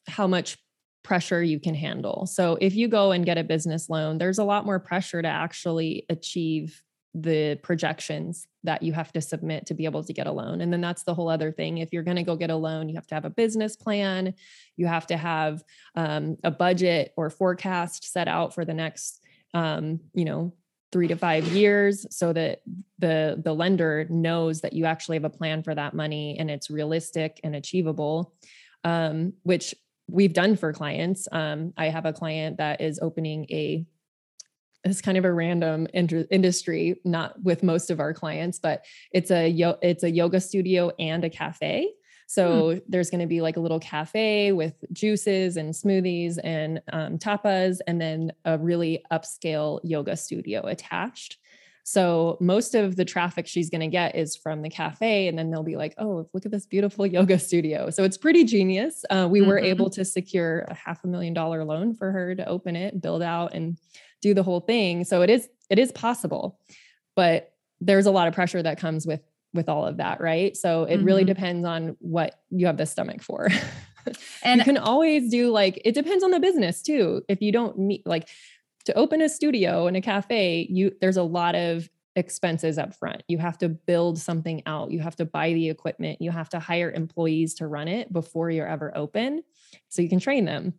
[0.07, 0.59] how much
[1.03, 4.45] pressure you can handle so if you go and get a business loan there's a
[4.45, 6.83] lot more pressure to actually achieve
[7.15, 10.61] the projections that you have to submit to be able to get a loan.
[10.61, 11.79] And then that's the whole other thing.
[11.79, 14.35] If you're going to go get a loan, you have to have a business plan,
[14.77, 15.63] you have to have
[15.97, 19.21] um, a budget or forecast set out for the next,
[19.55, 20.55] um, you know,
[20.93, 22.61] three to five years so that
[22.99, 26.71] the the lender knows that you actually have a plan for that money and it's
[26.71, 28.35] realistic and achievable
[28.85, 29.75] um, which
[30.07, 33.87] we've done for clients um, i have a client that is opening a
[34.85, 39.31] it's kind of a random inter- industry not with most of our clients but it's
[39.31, 41.93] a yo- it's a yoga studio and a cafe.
[42.33, 47.19] So there's going to be like a little cafe with juices and smoothies and um,
[47.19, 51.37] tapas, and then a really upscale yoga studio attached.
[51.85, 55.51] So most of the traffic she's going to get is from the cafe, and then
[55.51, 59.05] they'll be like, "Oh, look at this beautiful yoga studio." So it's pretty genius.
[59.11, 59.49] Uh, we mm-hmm.
[59.49, 63.03] were able to secure a half a million dollar loan for her to open it,
[63.03, 63.77] build out, and
[64.23, 65.05] do the whole thing.
[65.05, 66.59] So it is it is possible,
[67.15, 69.21] but there's a lot of pressure that comes with
[69.53, 70.57] with all of that, right?
[70.57, 71.05] So it mm-hmm.
[71.05, 73.49] really depends on what you have the stomach for.
[74.43, 77.23] and you can always do like it depends on the business too.
[77.29, 78.29] If you don't need like
[78.87, 83.23] to open a studio and a cafe, you there's a lot of expenses up front.
[83.29, 84.91] You have to build something out.
[84.91, 86.21] You have to buy the equipment.
[86.21, 89.43] You have to hire employees to run it before you're ever open
[89.89, 90.75] so you can train them.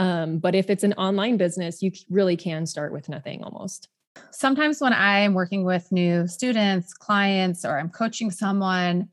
[0.00, 3.88] Um, but if it's an online business, you really can start with nothing almost
[4.30, 9.08] sometimes when I'm working with new students, clients, or I'm coaching someone,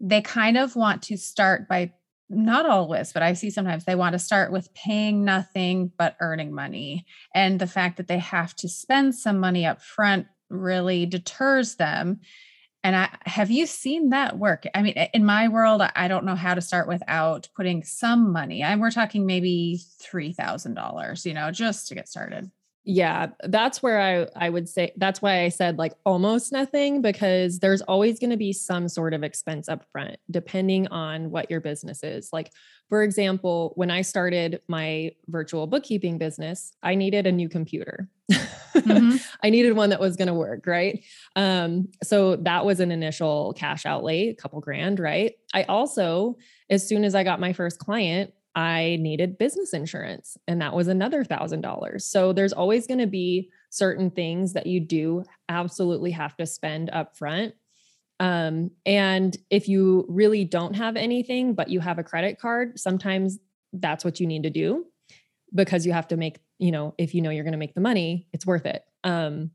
[0.00, 1.92] they kind of want to start by
[2.28, 6.54] not always, but I see sometimes they want to start with paying nothing but earning
[6.54, 7.04] money.
[7.34, 12.20] And the fact that they have to spend some money up front really deters them.
[12.82, 14.64] And I have you seen that work?
[14.74, 18.62] I mean, in my world, I don't know how to start without putting some money.
[18.62, 22.50] And we're talking maybe $3,000, you know, just to get started.
[22.84, 27.58] Yeah, that's where I I would say that's why I said like almost nothing because
[27.58, 31.60] there's always going to be some sort of expense up front depending on what your
[31.60, 32.30] business is.
[32.32, 32.50] Like
[32.88, 38.08] for example, when I started my virtual bookkeeping business, I needed a new computer.
[38.32, 39.16] Mm-hmm.
[39.42, 41.04] I needed one that was going to work, right?
[41.36, 45.34] Um, so that was an initial cash outlay, a couple grand, right?
[45.52, 46.38] I also
[46.70, 50.88] as soon as I got my first client, I needed business insurance, and that was
[50.88, 52.04] another thousand dollars.
[52.04, 56.90] So there's always going to be certain things that you do absolutely have to spend
[56.90, 57.54] up front.
[58.18, 63.38] Um, and if you really don't have anything, but you have a credit card, sometimes
[63.72, 64.86] that's what you need to do
[65.54, 67.80] because you have to make, you know, if you know you're going to make the
[67.80, 68.84] money, it's worth it.
[69.04, 69.52] Um,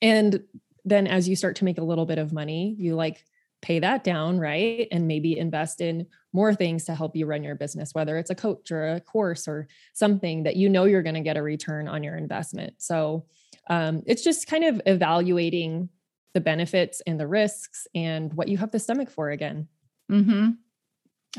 [0.00, 0.42] and
[0.84, 3.24] then as you start to make a little bit of money, you like
[3.60, 4.88] pay that down, right?
[4.90, 8.34] And maybe invest in more things to help you run your business, whether it's a
[8.34, 11.88] coach or a course or something that you know you're going to get a return
[11.88, 12.74] on your investment.
[12.78, 13.24] So
[13.70, 15.88] um, it's just kind of evaluating
[16.34, 19.68] the benefits and the risks and what you have the stomach for again.
[20.10, 20.50] Mm-hmm.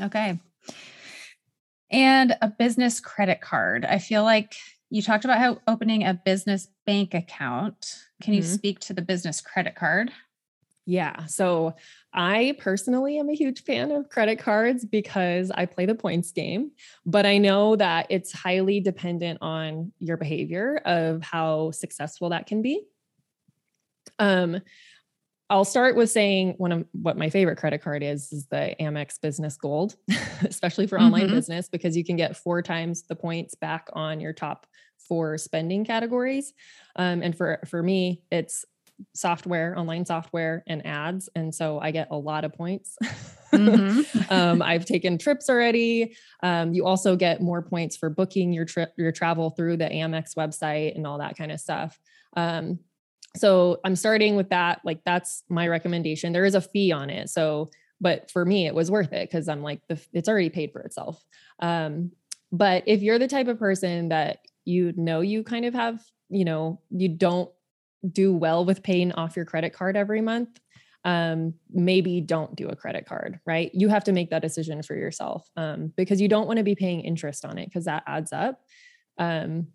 [0.04, 0.38] Okay.
[1.90, 3.84] And a business credit card.
[3.84, 4.54] I feel like
[4.90, 7.96] you talked about how opening a business bank account.
[8.22, 8.52] Can you mm-hmm.
[8.52, 10.10] speak to the business credit card?
[10.90, 11.26] Yeah.
[11.26, 11.76] So
[12.12, 16.72] I personally am a huge fan of credit cards because I play the points game,
[17.06, 22.60] but I know that it's highly dependent on your behavior of how successful that can
[22.60, 22.82] be.
[24.18, 24.62] Um,
[25.48, 29.20] I'll start with saying one of what my favorite credit card is is the Amex
[29.20, 29.94] Business Gold,
[30.42, 31.36] especially for online mm-hmm.
[31.36, 34.66] business because you can get four times the points back on your top
[34.98, 36.52] four spending categories.
[36.96, 38.64] Um, and for for me, it's
[39.14, 41.28] software, online software, and ads.
[41.34, 42.96] And so I get a lot of points.
[43.52, 44.20] Mm-hmm.
[44.32, 46.16] um, I've taken trips already.
[46.42, 50.34] Um, you also get more points for booking your trip, your travel through the Amex
[50.36, 51.98] website and all that kind of stuff.
[52.36, 52.78] Um,
[53.36, 54.80] so I'm starting with that.
[54.84, 56.32] Like that's my recommendation.
[56.32, 57.28] There is a fee on it.
[57.30, 57.70] So,
[58.00, 60.80] but for me, it was worth it because I'm like, the, it's already paid for
[60.80, 61.22] itself.
[61.60, 62.12] Um,
[62.52, 66.44] but if you're the type of person that you know you kind of have, you
[66.44, 67.50] know, you don't
[68.08, 70.60] do well with paying off your credit card every month,
[71.04, 73.70] um, maybe don't do a credit card, right?
[73.72, 76.74] You have to make that decision for yourself um, because you don't want to be
[76.74, 78.60] paying interest on it because that adds up.
[79.18, 79.68] Um,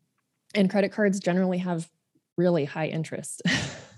[0.53, 1.89] and credit cards generally have
[2.38, 3.41] really high interest.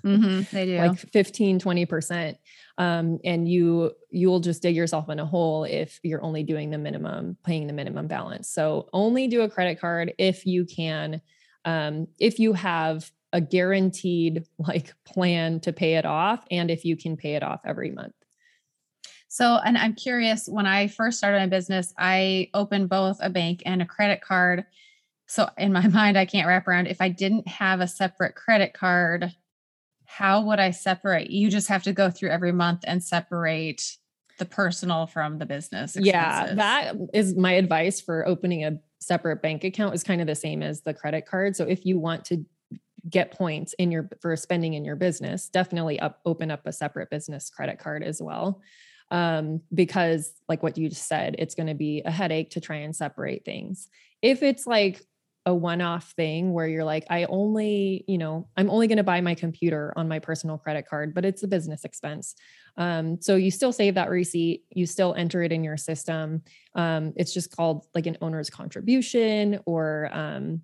[0.05, 2.35] Mm-hmm, they do like 15, 20%.
[2.77, 6.77] Um, and you, you'll just dig yourself in a hole if you're only doing the
[6.77, 8.49] minimum, paying the minimum balance.
[8.49, 11.21] So only do a credit card if you can,
[11.65, 16.95] um, if you have a guaranteed like plan to pay it off and if you
[16.95, 18.13] can pay it off every month.
[19.27, 23.61] So, and I'm curious when I first started my business, I opened both a bank
[23.65, 24.65] and a credit card.
[25.27, 28.73] So, in my mind, I can't wrap around if I didn't have a separate credit
[28.73, 29.33] card,
[30.05, 31.29] how would I separate?
[31.29, 33.97] You just have to go through every month and separate
[34.39, 35.95] the personal from the business.
[35.95, 36.05] Expenses.
[36.05, 40.35] Yeah, that is my advice for opening a separate bank account is kind of the
[40.35, 41.55] same as the credit card.
[41.55, 42.45] So if you want to
[43.09, 47.09] get points in your for spending in your business definitely up open up a separate
[47.09, 48.61] business credit card as well.
[49.09, 52.77] Um, because like what you just said it's going to be a headache to try
[52.77, 53.87] and separate things.
[54.21, 55.01] If it's like
[55.47, 59.21] a one-off thing where you're like i only you know i'm only going to buy
[59.21, 62.35] my computer on my personal credit card but it's a business expense.
[62.75, 66.43] Um, so you still save that receipt you still enter it in your system.
[66.75, 70.61] Um, it's just called like an owner's contribution or um,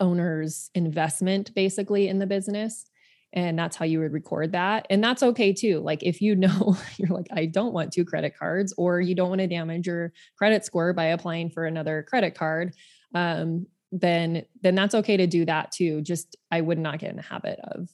[0.00, 2.86] owner's investment basically in the business
[3.32, 5.80] and that's how you would record that and that's okay too.
[5.80, 9.28] Like if you know you're like i don't want two credit cards or you don't
[9.28, 12.74] want to damage your credit score by applying for another credit card
[13.14, 16.00] um, then then that's okay to do that too.
[16.02, 17.88] Just i would not get in the habit of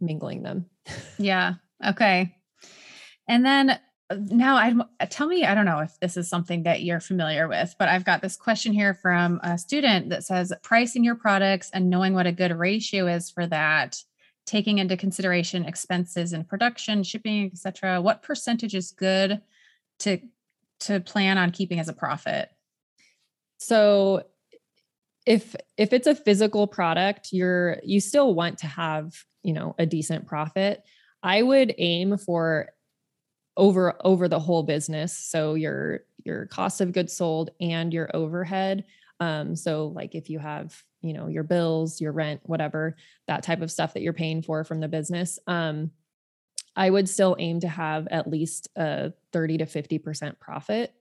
[0.00, 0.66] mingling them.
[1.18, 1.54] Yeah.
[1.84, 2.36] Okay.
[3.28, 3.78] And then
[4.18, 7.48] now I uh, tell me, I don't know if this is something that you're familiar
[7.48, 11.70] with, but I've got this question here from a student that says pricing your products
[11.72, 13.96] and knowing what a good ratio is for that,
[14.46, 18.00] taking into consideration expenses in production, shipping, etc.
[18.00, 19.40] What percentage is good
[20.00, 20.18] to
[20.80, 22.50] to plan on keeping as a profit?
[23.58, 24.24] So
[25.26, 29.86] if if it's a physical product, you're you still want to have, you know, a
[29.86, 30.82] decent profit.
[31.22, 32.70] I would aim for
[33.56, 38.84] over over the whole business so your your cost of goods sold and your overhead.
[39.20, 42.96] Um, so like if you have, you know, your bills, your rent, whatever,
[43.28, 45.90] that type of stuff that you're paying for from the business, um,
[46.76, 50.92] I would still aim to have at least a 30 to 50% profit.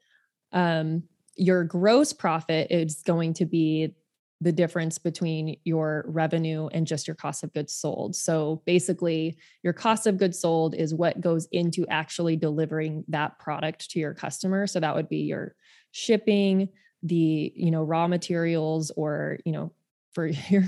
[0.51, 1.03] Um,
[1.35, 3.95] your gross profit is going to be
[4.41, 8.15] the difference between your revenue and just your cost of goods sold.
[8.15, 13.91] So basically, your cost of goods sold is what goes into actually delivering that product
[13.91, 14.67] to your customer.
[14.67, 15.55] So that would be your
[15.91, 16.69] shipping,
[17.03, 19.71] the, you know, raw materials or, you know,
[20.13, 20.63] for your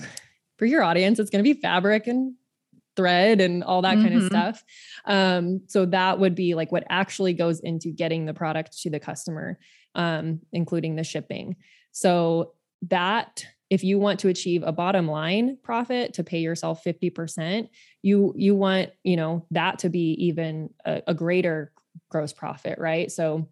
[0.58, 2.36] for your audience it's going to be fabric and
[2.96, 4.08] thread and all that mm-hmm.
[4.08, 4.64] kind of stuff.
[5.06, 9.00] Um, so that would be like what actually goes into getting the product to the
[9.00, 9.60] customer,
[9.96, 11.58] um, including the shipping.
[11.92, 12.54] So
[12.84, 17.70] that if you want to achieve a bottom line profit to pay yourself 50%
[18.02, 21.72] you you want you know that to be even a, a greater
[22.10, 23.12] gross profit right?
[23.12, 23.48] So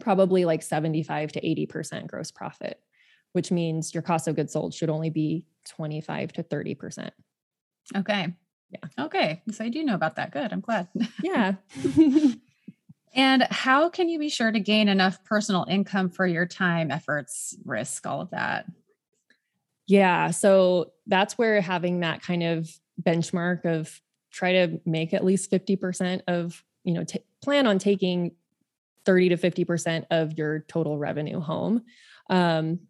[0.00, 2.80] probably like 75 to 80% gross profit
[3.32, 7.10] which means your cost of goods sold should only be 25 to 30%
[7.96, 8.34] okay.
[8.70, 9.04] Yeah.
[9.04, 9.42] Okay.
[9.52, 10.32] So i do know about that.
[10.32, 10.52] Good.
[10.52, 10.88] I'm glad.
[11.22, 11.54] Yeah.
[13.14, 17.56] And how can you be sure to gain enough personal income for your time efforts
[17.64, 18.66] risk all of that
[19.86, 20.30] yeah.
[20.30, 22.70] So that's where having that kind of
[23.02, 24.00] benchmark of
[24.32, 28.32] try to make at least 50% of, you know, t- plan on taking
[29.04, 31.82] 30 to 50% of your total revenue home.
[32.30, 32.80] Um,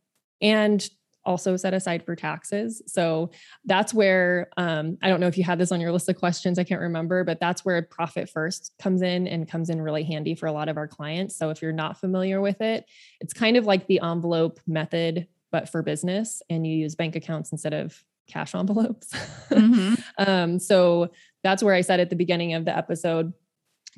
[0.40, 0.88] and
[1.26, 2.82] also set aside for taxes.
[2.86, 3.30] So
[3.64, 6.58] that's where um, I don't know if you had this on your list of questions,
[6.58, 10.34] I can't remember, but that's where profit first comes in and comes in really handy
[10.34, 11.36] for a lot of our clients.
[11.36, 12.84] So if you're not familiar with it,
[13.20, 17.52] it's kind of like the envelope method but for business and you use bank accounts
[17.52, 19.12] instead of cash envelopes.
[19.50, 19.94] Mm-hmm.
[20.18, 21.12] um, so
[21.44, 23.32] that's where I said at the beginning of the episode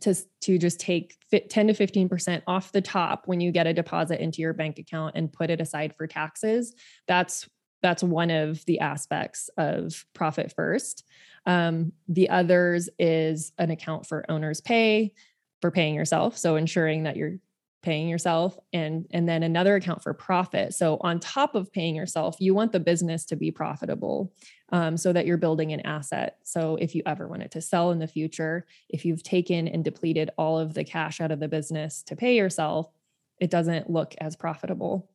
[0.02, 4.20] to, to just take 10 to 15% off the top when you get a deposit
[4.20, 6.74] into your bank account and put it aside for taxes.
[7.08, 7.48] That's
[7.80, 11.04] that's one of the aspects of profit first.
[11.46, 15.14] Um, the others is an account for owner's pay
[15.62, 16.36] for paying yourself.
[16.36, 17.38] So ensuring that you're
[17.86, 20.74] paying yourself and and then another account for profit.
[20.74, 24.34] So on top of paying yourself you want the business to be profitable
[24.72, 26.38] um, so that you're building an asset.
[26.42, 30.30] So if you ever wanted to sell in the future if you've taken and depleted
[30.36, 32.90] all of the cash out of the business to pay yourself
[33.38, 35.08] it doesn't look as profitable.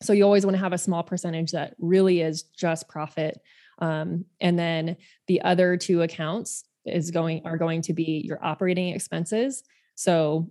[0.00, 3.40] So you always want to have a small percentage that really is just profit.
[3.80, 4.96] Um, and then
[5.26, 9.64] the other two accounts is going are going to be your operating expenses.
[9.96, 10.50] So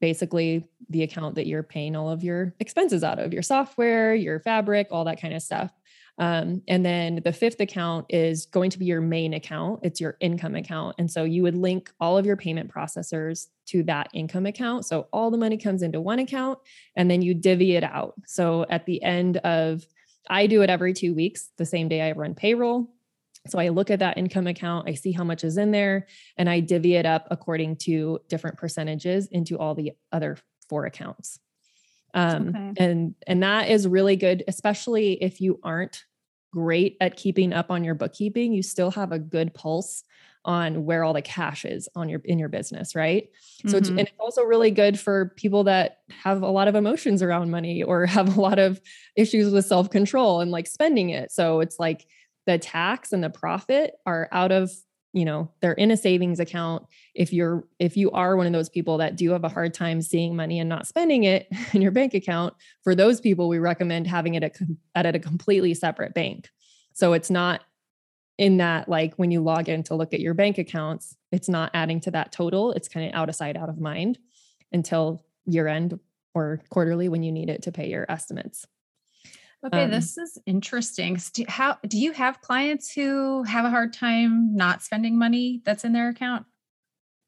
[0.00, 4.40] basically the account that you're paying all of your expenses out of your software, your
[4.40, 5.72] fabric, all that kind of stuff.
[6.18, 9.80] Um, and then the fifth account is going to be your main account.
[9.82, 10.96] It's your income account.
[10.98, 14.84] And so you would link all of your payment processors to that income account.
[14.84, 16.58] So all the money comes into one account
[16.94, 18.14] and then you divvy it out.
[18.26, 19.86] So at the end of,
[20.28, 22.90] I do it every two weeks, the same day I run payroll.
[23.48, 26.48] So I look at that income account, I see how much is in there, and
[26.48, 30.36] I divvy it up according to different percentages into all the other
[30.68, 31.38] four accounts.
[32.12, 32.72] Um, okay.
[32.76, 36.04] and and that is really good, especially if you aren't
[36.52, 38.52] great at keeping up on your bookkeeping.
[38.52, 40.02] You still have a good pulse
[40.44, 43.28] on where all the cash is on your in your business, right?
[43.66, 43.98] So mm-hmm.
[43.98, 47.82] and it's also really good for people that have a lot of emotions around money
[47.82, 48.80] or have a lot of
[49.16, 51.30] issues with self-control and like spending it.
[51.30, 52.06] So it's like
[52.50, 54.70] the tax and the profit are out of
[55.12, 56.84] you know they're in a savings account.
[57.14, 60.02] If you're if you are one of those people that do have a hard time
[60.02, 64.06] seeing money and not spending it in your bank account for those people we recommend
[64.06, 64.56] having it at,
[64.94, 66.48] at a completely separate bank.
[66.92, 67.62] So it's not
[68.36, 71.70] in that like when you log in to look at your bank accounts it's not
[71.72, 72.72] adding to that total.
[72.72, 74.18] It's kind of out of sight out of mind
[74.72, 76.00] until year end
[76.34, 78.66] or quarterly when you need it to pay your estimates
[79.66, 81.18] Okay, um, this is interesting.
[81.32, 85.84] Do, how do you have clients who have a hard time not spending money that's
[85.84, 86.46] in their account?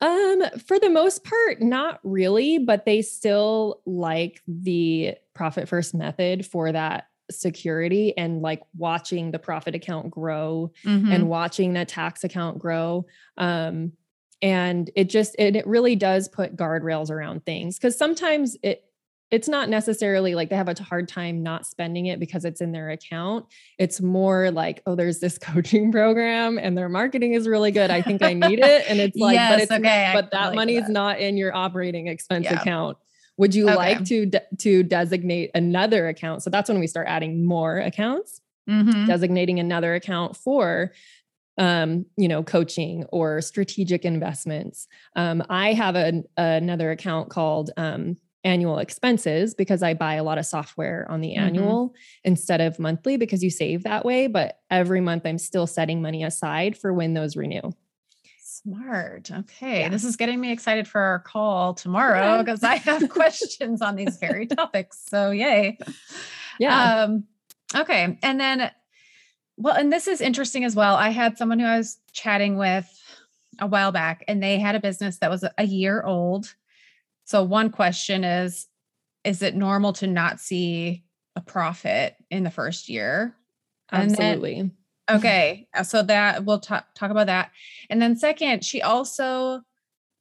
[0.00, 6.44] Um, for the most part, not really, but they still like the profit first method
[6.44, 11.12] for that security and like watching the profit account grow mm-hmm.
[11.12, 13.06] and watching that tax account grow.
[13.36, 13.92] Um,
[14.40, 18.84] and it just it, it really does put guardrails around things because sometimes it
[19.32, 22.70] it's not necessarily like they have a hard time not spending it because it's in
[22.70, 23.46] their account.
[23.78, 27.90] It's more like, oh, there's this coaching program and their marketing is really good.
[27.90, 28.84] I think I need it.
[28.88, 32.08] And it's like, yes, but it's okay, but that money is not in your operating
[32.08, 32.60] expense yeah.
[32.60, 32.98] account.
[33.38, 33.76] Would you okay.
[33.76, 36.42] like to de- to designate another account?
[36.42, 39.06] So that's when we start adding more accounts, mm-hmm.
[39.06, 40.92] designating another account for
[41.58, 44.88] um, you know, coaching or strategic investments.
[45.16, 50.38] Um, I have an, another account called um, annual expenses because I buy a lot
[50.38, 51.44] of software on the mm-hmm.
[51.44, 54.26] annual instead of monthly because you save that way.
[54.26, 57.72] But every month I'm still setting money aside for when those renew.
[58.40, 59.30] Smart.
[59.30, 59.80] Okay.
[59.80, 59.88] Yeah.
[59.88, 64.18] This is getting me excited for our call tomorrow because I have questions on these
[64.18, 65.02] very topics.
[65.08, 65.78] So, yay.
[66.60, 67.04] Yeah.
[67.04, 67.24] Um,
[67.74, 68.18] okay.
[68.22, 68.70] And then,
[69.56, 70.94] well, and this is interesting as well.
[70.94, 72.88] I had someone who I was chatting with
[73.58, 76.54] a while back, and they had a business that was a year old.
[77.32, 78.66] So, one question is
[79.24, 81.02] Is it normal to not see
[81.34, 83.34] a profit in the first year?
[83.90, 84.56] Absolutely.
[84.56, 84.72] Then,
[85.10, 85.66] Okay.
[85.74, 87.50] Uh, so that we'll talk talk about that.
[87.88, 89.62] And then second, she also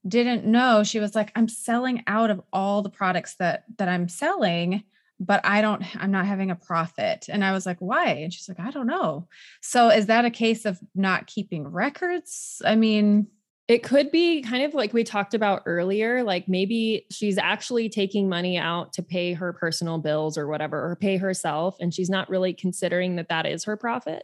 [0.07, 4.09] didn't know she was like i'm selling out of all the products that that i'm
[4.09, 4.83] selling
[5.19, 8.49] but i don't i'm not having a profit and i was like why and she's
[8.49, 9.27] like i don't know
[9.61, 13.27] so is that a case of not keeping records i mean
[13.71, 18.27] it could be kind of like we talked about earlier like maybe she's actually taking
[18.27, 22.29] money out to pay her personal bills or whatever or pay herself and she's not
[22.29, 24.23] really considering that that is her profit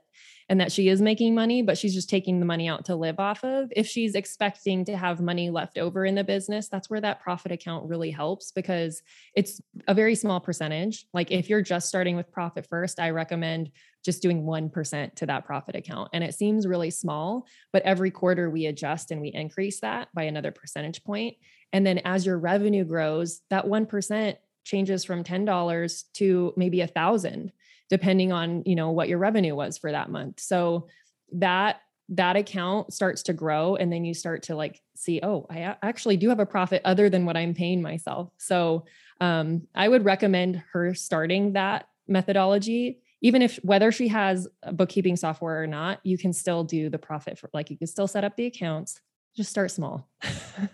[0.50, 3.20] and that she is making money, but she's just taking the money out to live
[3.20, 3.72] off of.
[3.76, 7.52] If she's expecting to have money left over in the business, that's where that profit
[7.52, 9.02] account really helps because
[9.36, 11.06] it's a very small percentage.
[11.14, 13.72] Like if you're just starting with profit first, I recommend
[14.08, 16.10] just doing 1% to that profit account.
[16.14, 20.24] And it seems really small, but every quarter we adjust and we increase that by
[20.24, 21.36] another percentage point.
[21.74, 27.52] And then as your revenue grows, that 1% changes from $10 to maybe a thousand
[27.90, 30.88] depending on you know what your revenue was for that month so
[31.32, 35.76] that that account starts to grow and then you start to like see oh i
[35.82, 38.84] actually do have a profit other than what i'm paying myself so
[39.22, 45.16] um, i would recommend her starting that methodology even if whether she has a bookkeeping
[45.16, 48.24] software or not you can still do the profit for like you can still set
[48.24, 49.02] up the accounts
[49.38, 50.10] just start small.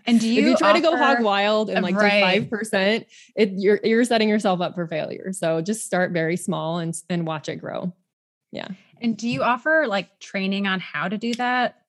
[0.05, 3.51] And do you, if you try to go hog wild and like five percent, it
[3.55, 5.33] you're you're setting yourself up for failure.
[5.33, 7.93] So just start very small and and watch it grow.
[8.53, 8.69] Yeah.
[9.01, 11.81] And do you offer like training on how to do that?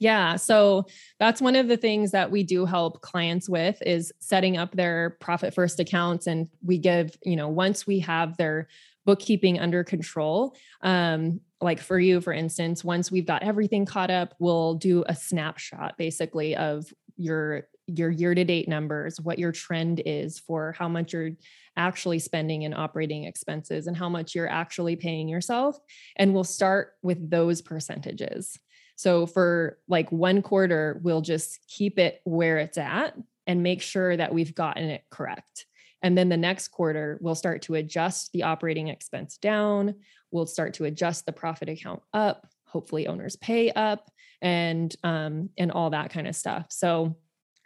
[0.00, 0.86] Yeah, so
[1.20, 5.10] that's one of the things that we do help clients with is setting up their
[5.20, 8.66] profit first accounts and we give, you know, once we have their
[9.04, 14.34] bookkeeping under control, um, like for you, for instance, once we've got everything caught up,
[14.38, 16.86] we'll do a snapshot basically of
[17.16, 21.32] your your year to date numbers, what your trend is for how much you're
[21.76, 25.76] actually spending in operating expenses and how much you're actually paying yourself.
[26.16, 28.58] And we'll start with those percentages.
[28.96, 34.16] So for like one quarter, we'll just keep it where it's at and make sure
[34.16, 35.66] that we've gotten it correct.
[36.02, 39.94] And then the next quarter, we'll start to adjust the operating expense down.
[40.30, 42.48] We'll start to adjust the profit account up.
[42.66, 46.66] Hopefully, owners pay up and um, and all that kind of stuff.
[46.70, 47.16] So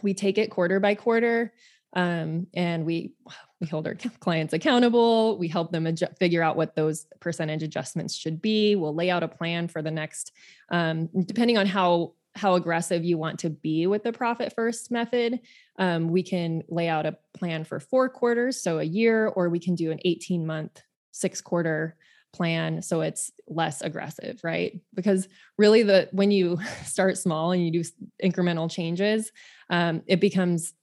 [0.02, 1.52] we take it quarter by quarter,
[1.94, 3.12] um, and we
[3.60, 5.38] we hold our clients accountable.
[5.38, 8.76] We help them adju- figure out what those percentage adjustments should be.
[8.76, 10.32] We'll lay out a plan for the next,
[10.70, 15.40] um, depending on how how aggressive you want to be with the profit first method.
[15.78, 19.58] Um, we can lay out a plan for four quarters, so a year, or we
[19.58, 20.82] can do an 18 month,
[21.12, 21.96] six quarter
[22.36, 25.26] plan so it's less aggressive right because
[25.56, 27.88] really the when you start small and you do
[28.22, 29.32] incremental changes
[29.70, 30.74] um, it becomes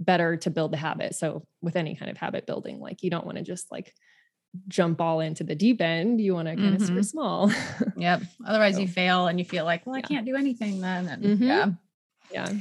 [0.00, 3.26] better to build the habit so with any kind of habit building like you don't
[3.26, 3.92] want to just like
[4.66, 6.20] jump all into the deep end.
[6.20, 6.82] You want to kind mm-hmm.
[6.82, 7.52] of start small.
[7.96, 8.22] yep.
[8.46, 11.08] Otherwise so, you fail and you feel like, well, I can't do anything then.
[11.08, 11.44] And mm-hmm.
[11.44, 11.66] yeah.
[12.30, 12.52] Yeah.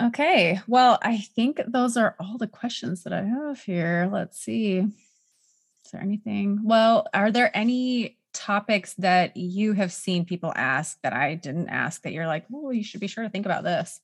[0.00, 0.60] Okay.
[0.66, 4.08] Well, I think those are all the questions that I have here.
[4.12, 4.78] Let's see.
[4.78, 6.60] Is there anything?
[6.62, 12.02] Well, are there any topics that you have seen people ask that I didn't ask
[12.02, 14.00] that you're like, oh, you should be sure to think about this?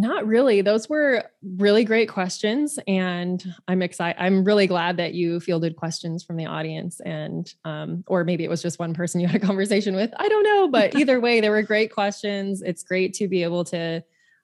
[0.00, 0.62] Not really.
[0.62, 1.26] Those were
[1.58, 2.78] really great questions.
[2.88, 4.18] And I'm excited.
[4.18, 8.48] I'm really glad that you fielded questions from the audience and, um, or maybe it
[8.48, 10.10] was just one person you had a conversation with.
[10.16, 10.68] I don't know.
[10.68, 12.62] But either way, they were great questions.
[12.62, 14.02] It's great to be able to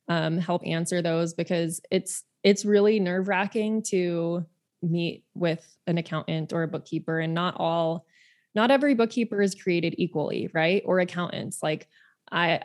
[0.09, 4.45] um, help answer those because it's, it's really nerve wracking to
[4.83, 8.05] meet with an accountant or a bookkeeper and not all,
[8.55, 10.83] not every bookkeeper is created equally, right?
[10.85, 11.63] Or accountants.
[11.63, 11.89] Like
[12.31, 12.61] I,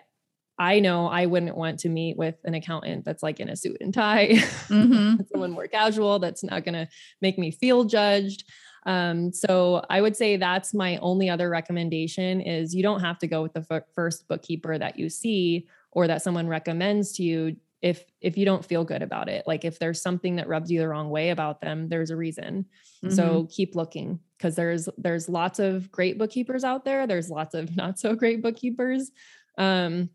[0.61, 3.77] I know I wouldn't want to meet with an accountant that's like in a suit
[3.81, 4.27] and tie,
[4.67, 5.15] mm-hmm.
[5.31, 6.87] someone more casual that's not going to
[7.19, 8.43] make me feel judged.
[8.85, 13.27] Um, so I would say that's my only other recommendation is you don't have to
[13.27, 17.55] go with the f- first bookkeeper that you see or that someone recommends to you
[17.81, 19.47] if if you don't feel good about it.
[19.47, 22.67] Like if there's something that rubs you the wrong way about them, there's a reason.
[23.03, 23.15] Mm-hmm.
[23.15, 27.07] So keep looking because there's there's lots of great bookkeepers out there.
[27.07, 29.09] There's lots of not so great bookkeepers.
[29.57, 30.11] Um,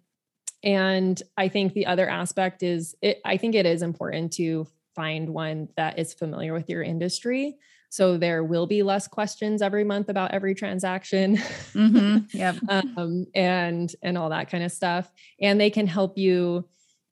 [0.67, 5.31] and I think the other aspect is it, I think it is important to find
[5.31, 7.57] one that is familiar with your industry.
[7.89, 11.37] So there will be less questions every month about every transaction.
[11.73, 12.37] Mm-hmm.
[12.37, 12.57] Yep.
[12.97, 15.13] um, and and all that kind of stuff.
[15.41, 16.69] And they can help you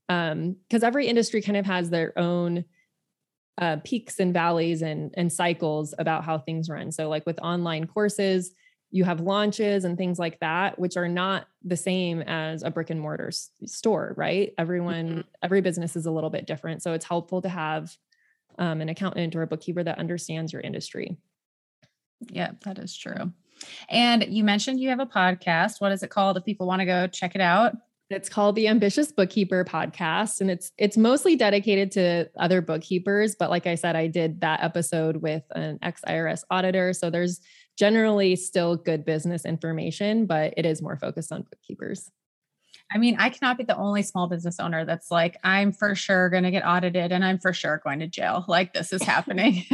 [0.08, 2.64] um because every industry kind of has their own
[3.56, 6.90] uh, peaks and valleys and and cycles about how things run.
[6.90, 8.52] So like with online courses,
[8.94, 12.90] you have launches and things like that which are not the same as a brick
[12.90, 15.20] and mortar s- store right everyone Mm-hmm.
[15.42, 17.96] every business is a little bit different so it's helpful to have
[18.58, 21.16] um, an accountant or a bookkeeper that understands your industry
[22.30, 23.32] Yeah, that is true.
[23.88, 25.80] And you mentioned you have a podcast.
[25.80, 27.74] What is it called if people want to go check it out?
[28.10, 33.48] it's called the ambitious bookkeeper podcast and it's it's mostly dedicated to other bookkeepers but
[33.48, 37.40] like i said i did that episode with an ex irs auditor so there's
[37.76, 42.10] generally still good business information but it is more focused on bookkeepers
[42.92, 46.28] I mean, I cannot be the only small business owner that's like, I'm for sure
[46.28, 48.44] going to get audited and I'm for sure going to jail.
[48.46, 49.64] Like, this is happening.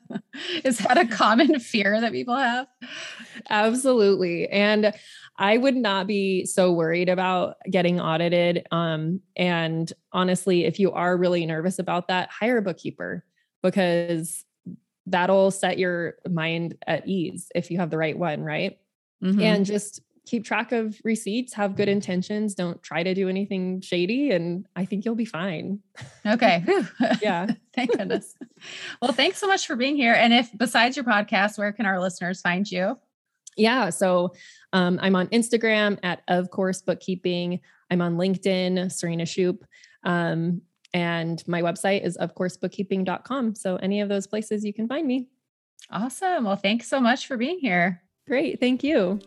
[0.64, 2.66] is that a common fear that people have?
[3.50, 4.48] Absolutely.
[4.48, 4.94] And
[5.36, 8.66] I would not be so worried about getting audited.
[8.70, 13.24] Um, and honestly, if you are really nervous about that, hire a bookkeeper
[13.62, 14.44] because
[15.12, 18.78] that'll set your mind at ease if you have the right one, right?
[19.22, 19.40] Mhm.
[19.40, 24.30] And just keep track of receipts, have good intentions, don't try to do anything shady,
[24.30, 25.80] and I think you'll be fine.
[26.26, 26.64] okay.
[27.22, 27.46] Yeah.
[27.74, 28.34] Thank goodness.
[29.00, 30.12] Well, thanks so much for being here.
[30.14, 32.96] And if besides your podcast, where can our listeners find you?
[33.56, 33.90] Yeah.
[33.90, 34.34] So
[34.72, 37.60] um, I'm on Instagram at Of Course Bookkeeping.
[37.90, 39.64] I'm on LinkedIn, Serena Shoop.
[40.04, 40.62] Um,
[40.94, 43.54] and my website is ofcoursebookkeeping.com.
[43.54, 45.28] So any of those places you can find me.
[45.90, 46.44] Awesome.
[46.44, 48.02] Well, thanks so much for being here.
[48.26, 48.60] Great.
[48.60, 49.20] Thank you.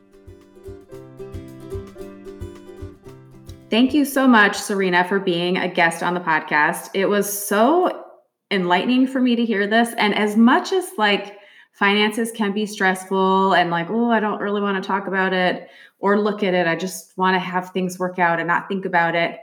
[3.69, 6.89] Thank you so much, Serena, for being a guest on the podcast.
[6.93, 8.05] It was so
[8.51, 9.93] enlightening for me to hear this.
[9.97, 11.37] And as much as like
[11.73, 15.67] finances can be stressful and like, oh, I don't really want to talk about it
[15.99, 18.85] or look at it, I just want to have things work out and not think
[18.85, 19.39] about it.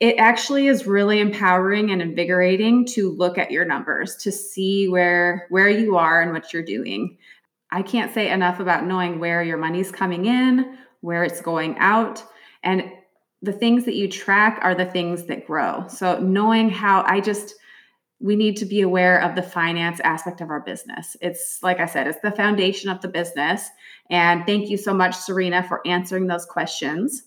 [0.00, 5.46] It actually is really empowering and invigorating to look at your numbers to see where
[5.50, 7.18] where you are and what you're doing.
[7.70, 12.24] I can't say enough about knowing where your money's coming in, where it's going out,
[12.62, 12.90] and
[13.42, 15.86] the things that you track are the things that grow.
[15.88, 17.54] So knowing how I just
[18.20, 21.16] we need to be aware of the finance aspect of our business.
[21.22, 23.68] It's like I said, it's the foundation of the business.
[24.10, 27.22] And thank you so much, Serena, for answering those questions.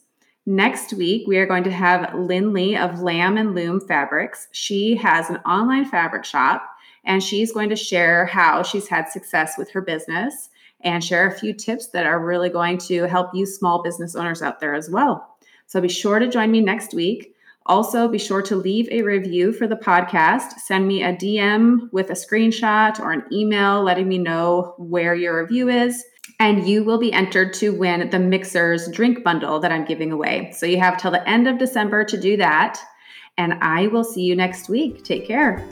[0.45, 4.49] Next week, we are going to have Lynn Lee of Lamb and Loom Fabrics.
[4.51, 6.69] She has an online fabric shop
[7.05, 10.49] and she's going to share how she's had success with her business
[10.81, 14.41] and share a few tips that are really going to help you small business owners
[14.41, 15.37] out there as well.
[15.67, 17.33] So be sure to join me next week.
[17.65, 20.59] Also, be sure to leave a review for the podcast.
[20.59, 25.41] Send me a DM with a screenshot or an email letting me know where your
[25.41, 26.03] review is.
[26.43, 30.51] And you will be entered to win the Mixhers drink bundle that I'm giving away.
[30.53, 32.81] So you have till the end of December to do that.
[33.37, 35.05] And I will see you next week.
[35.05, 35.65] Take care.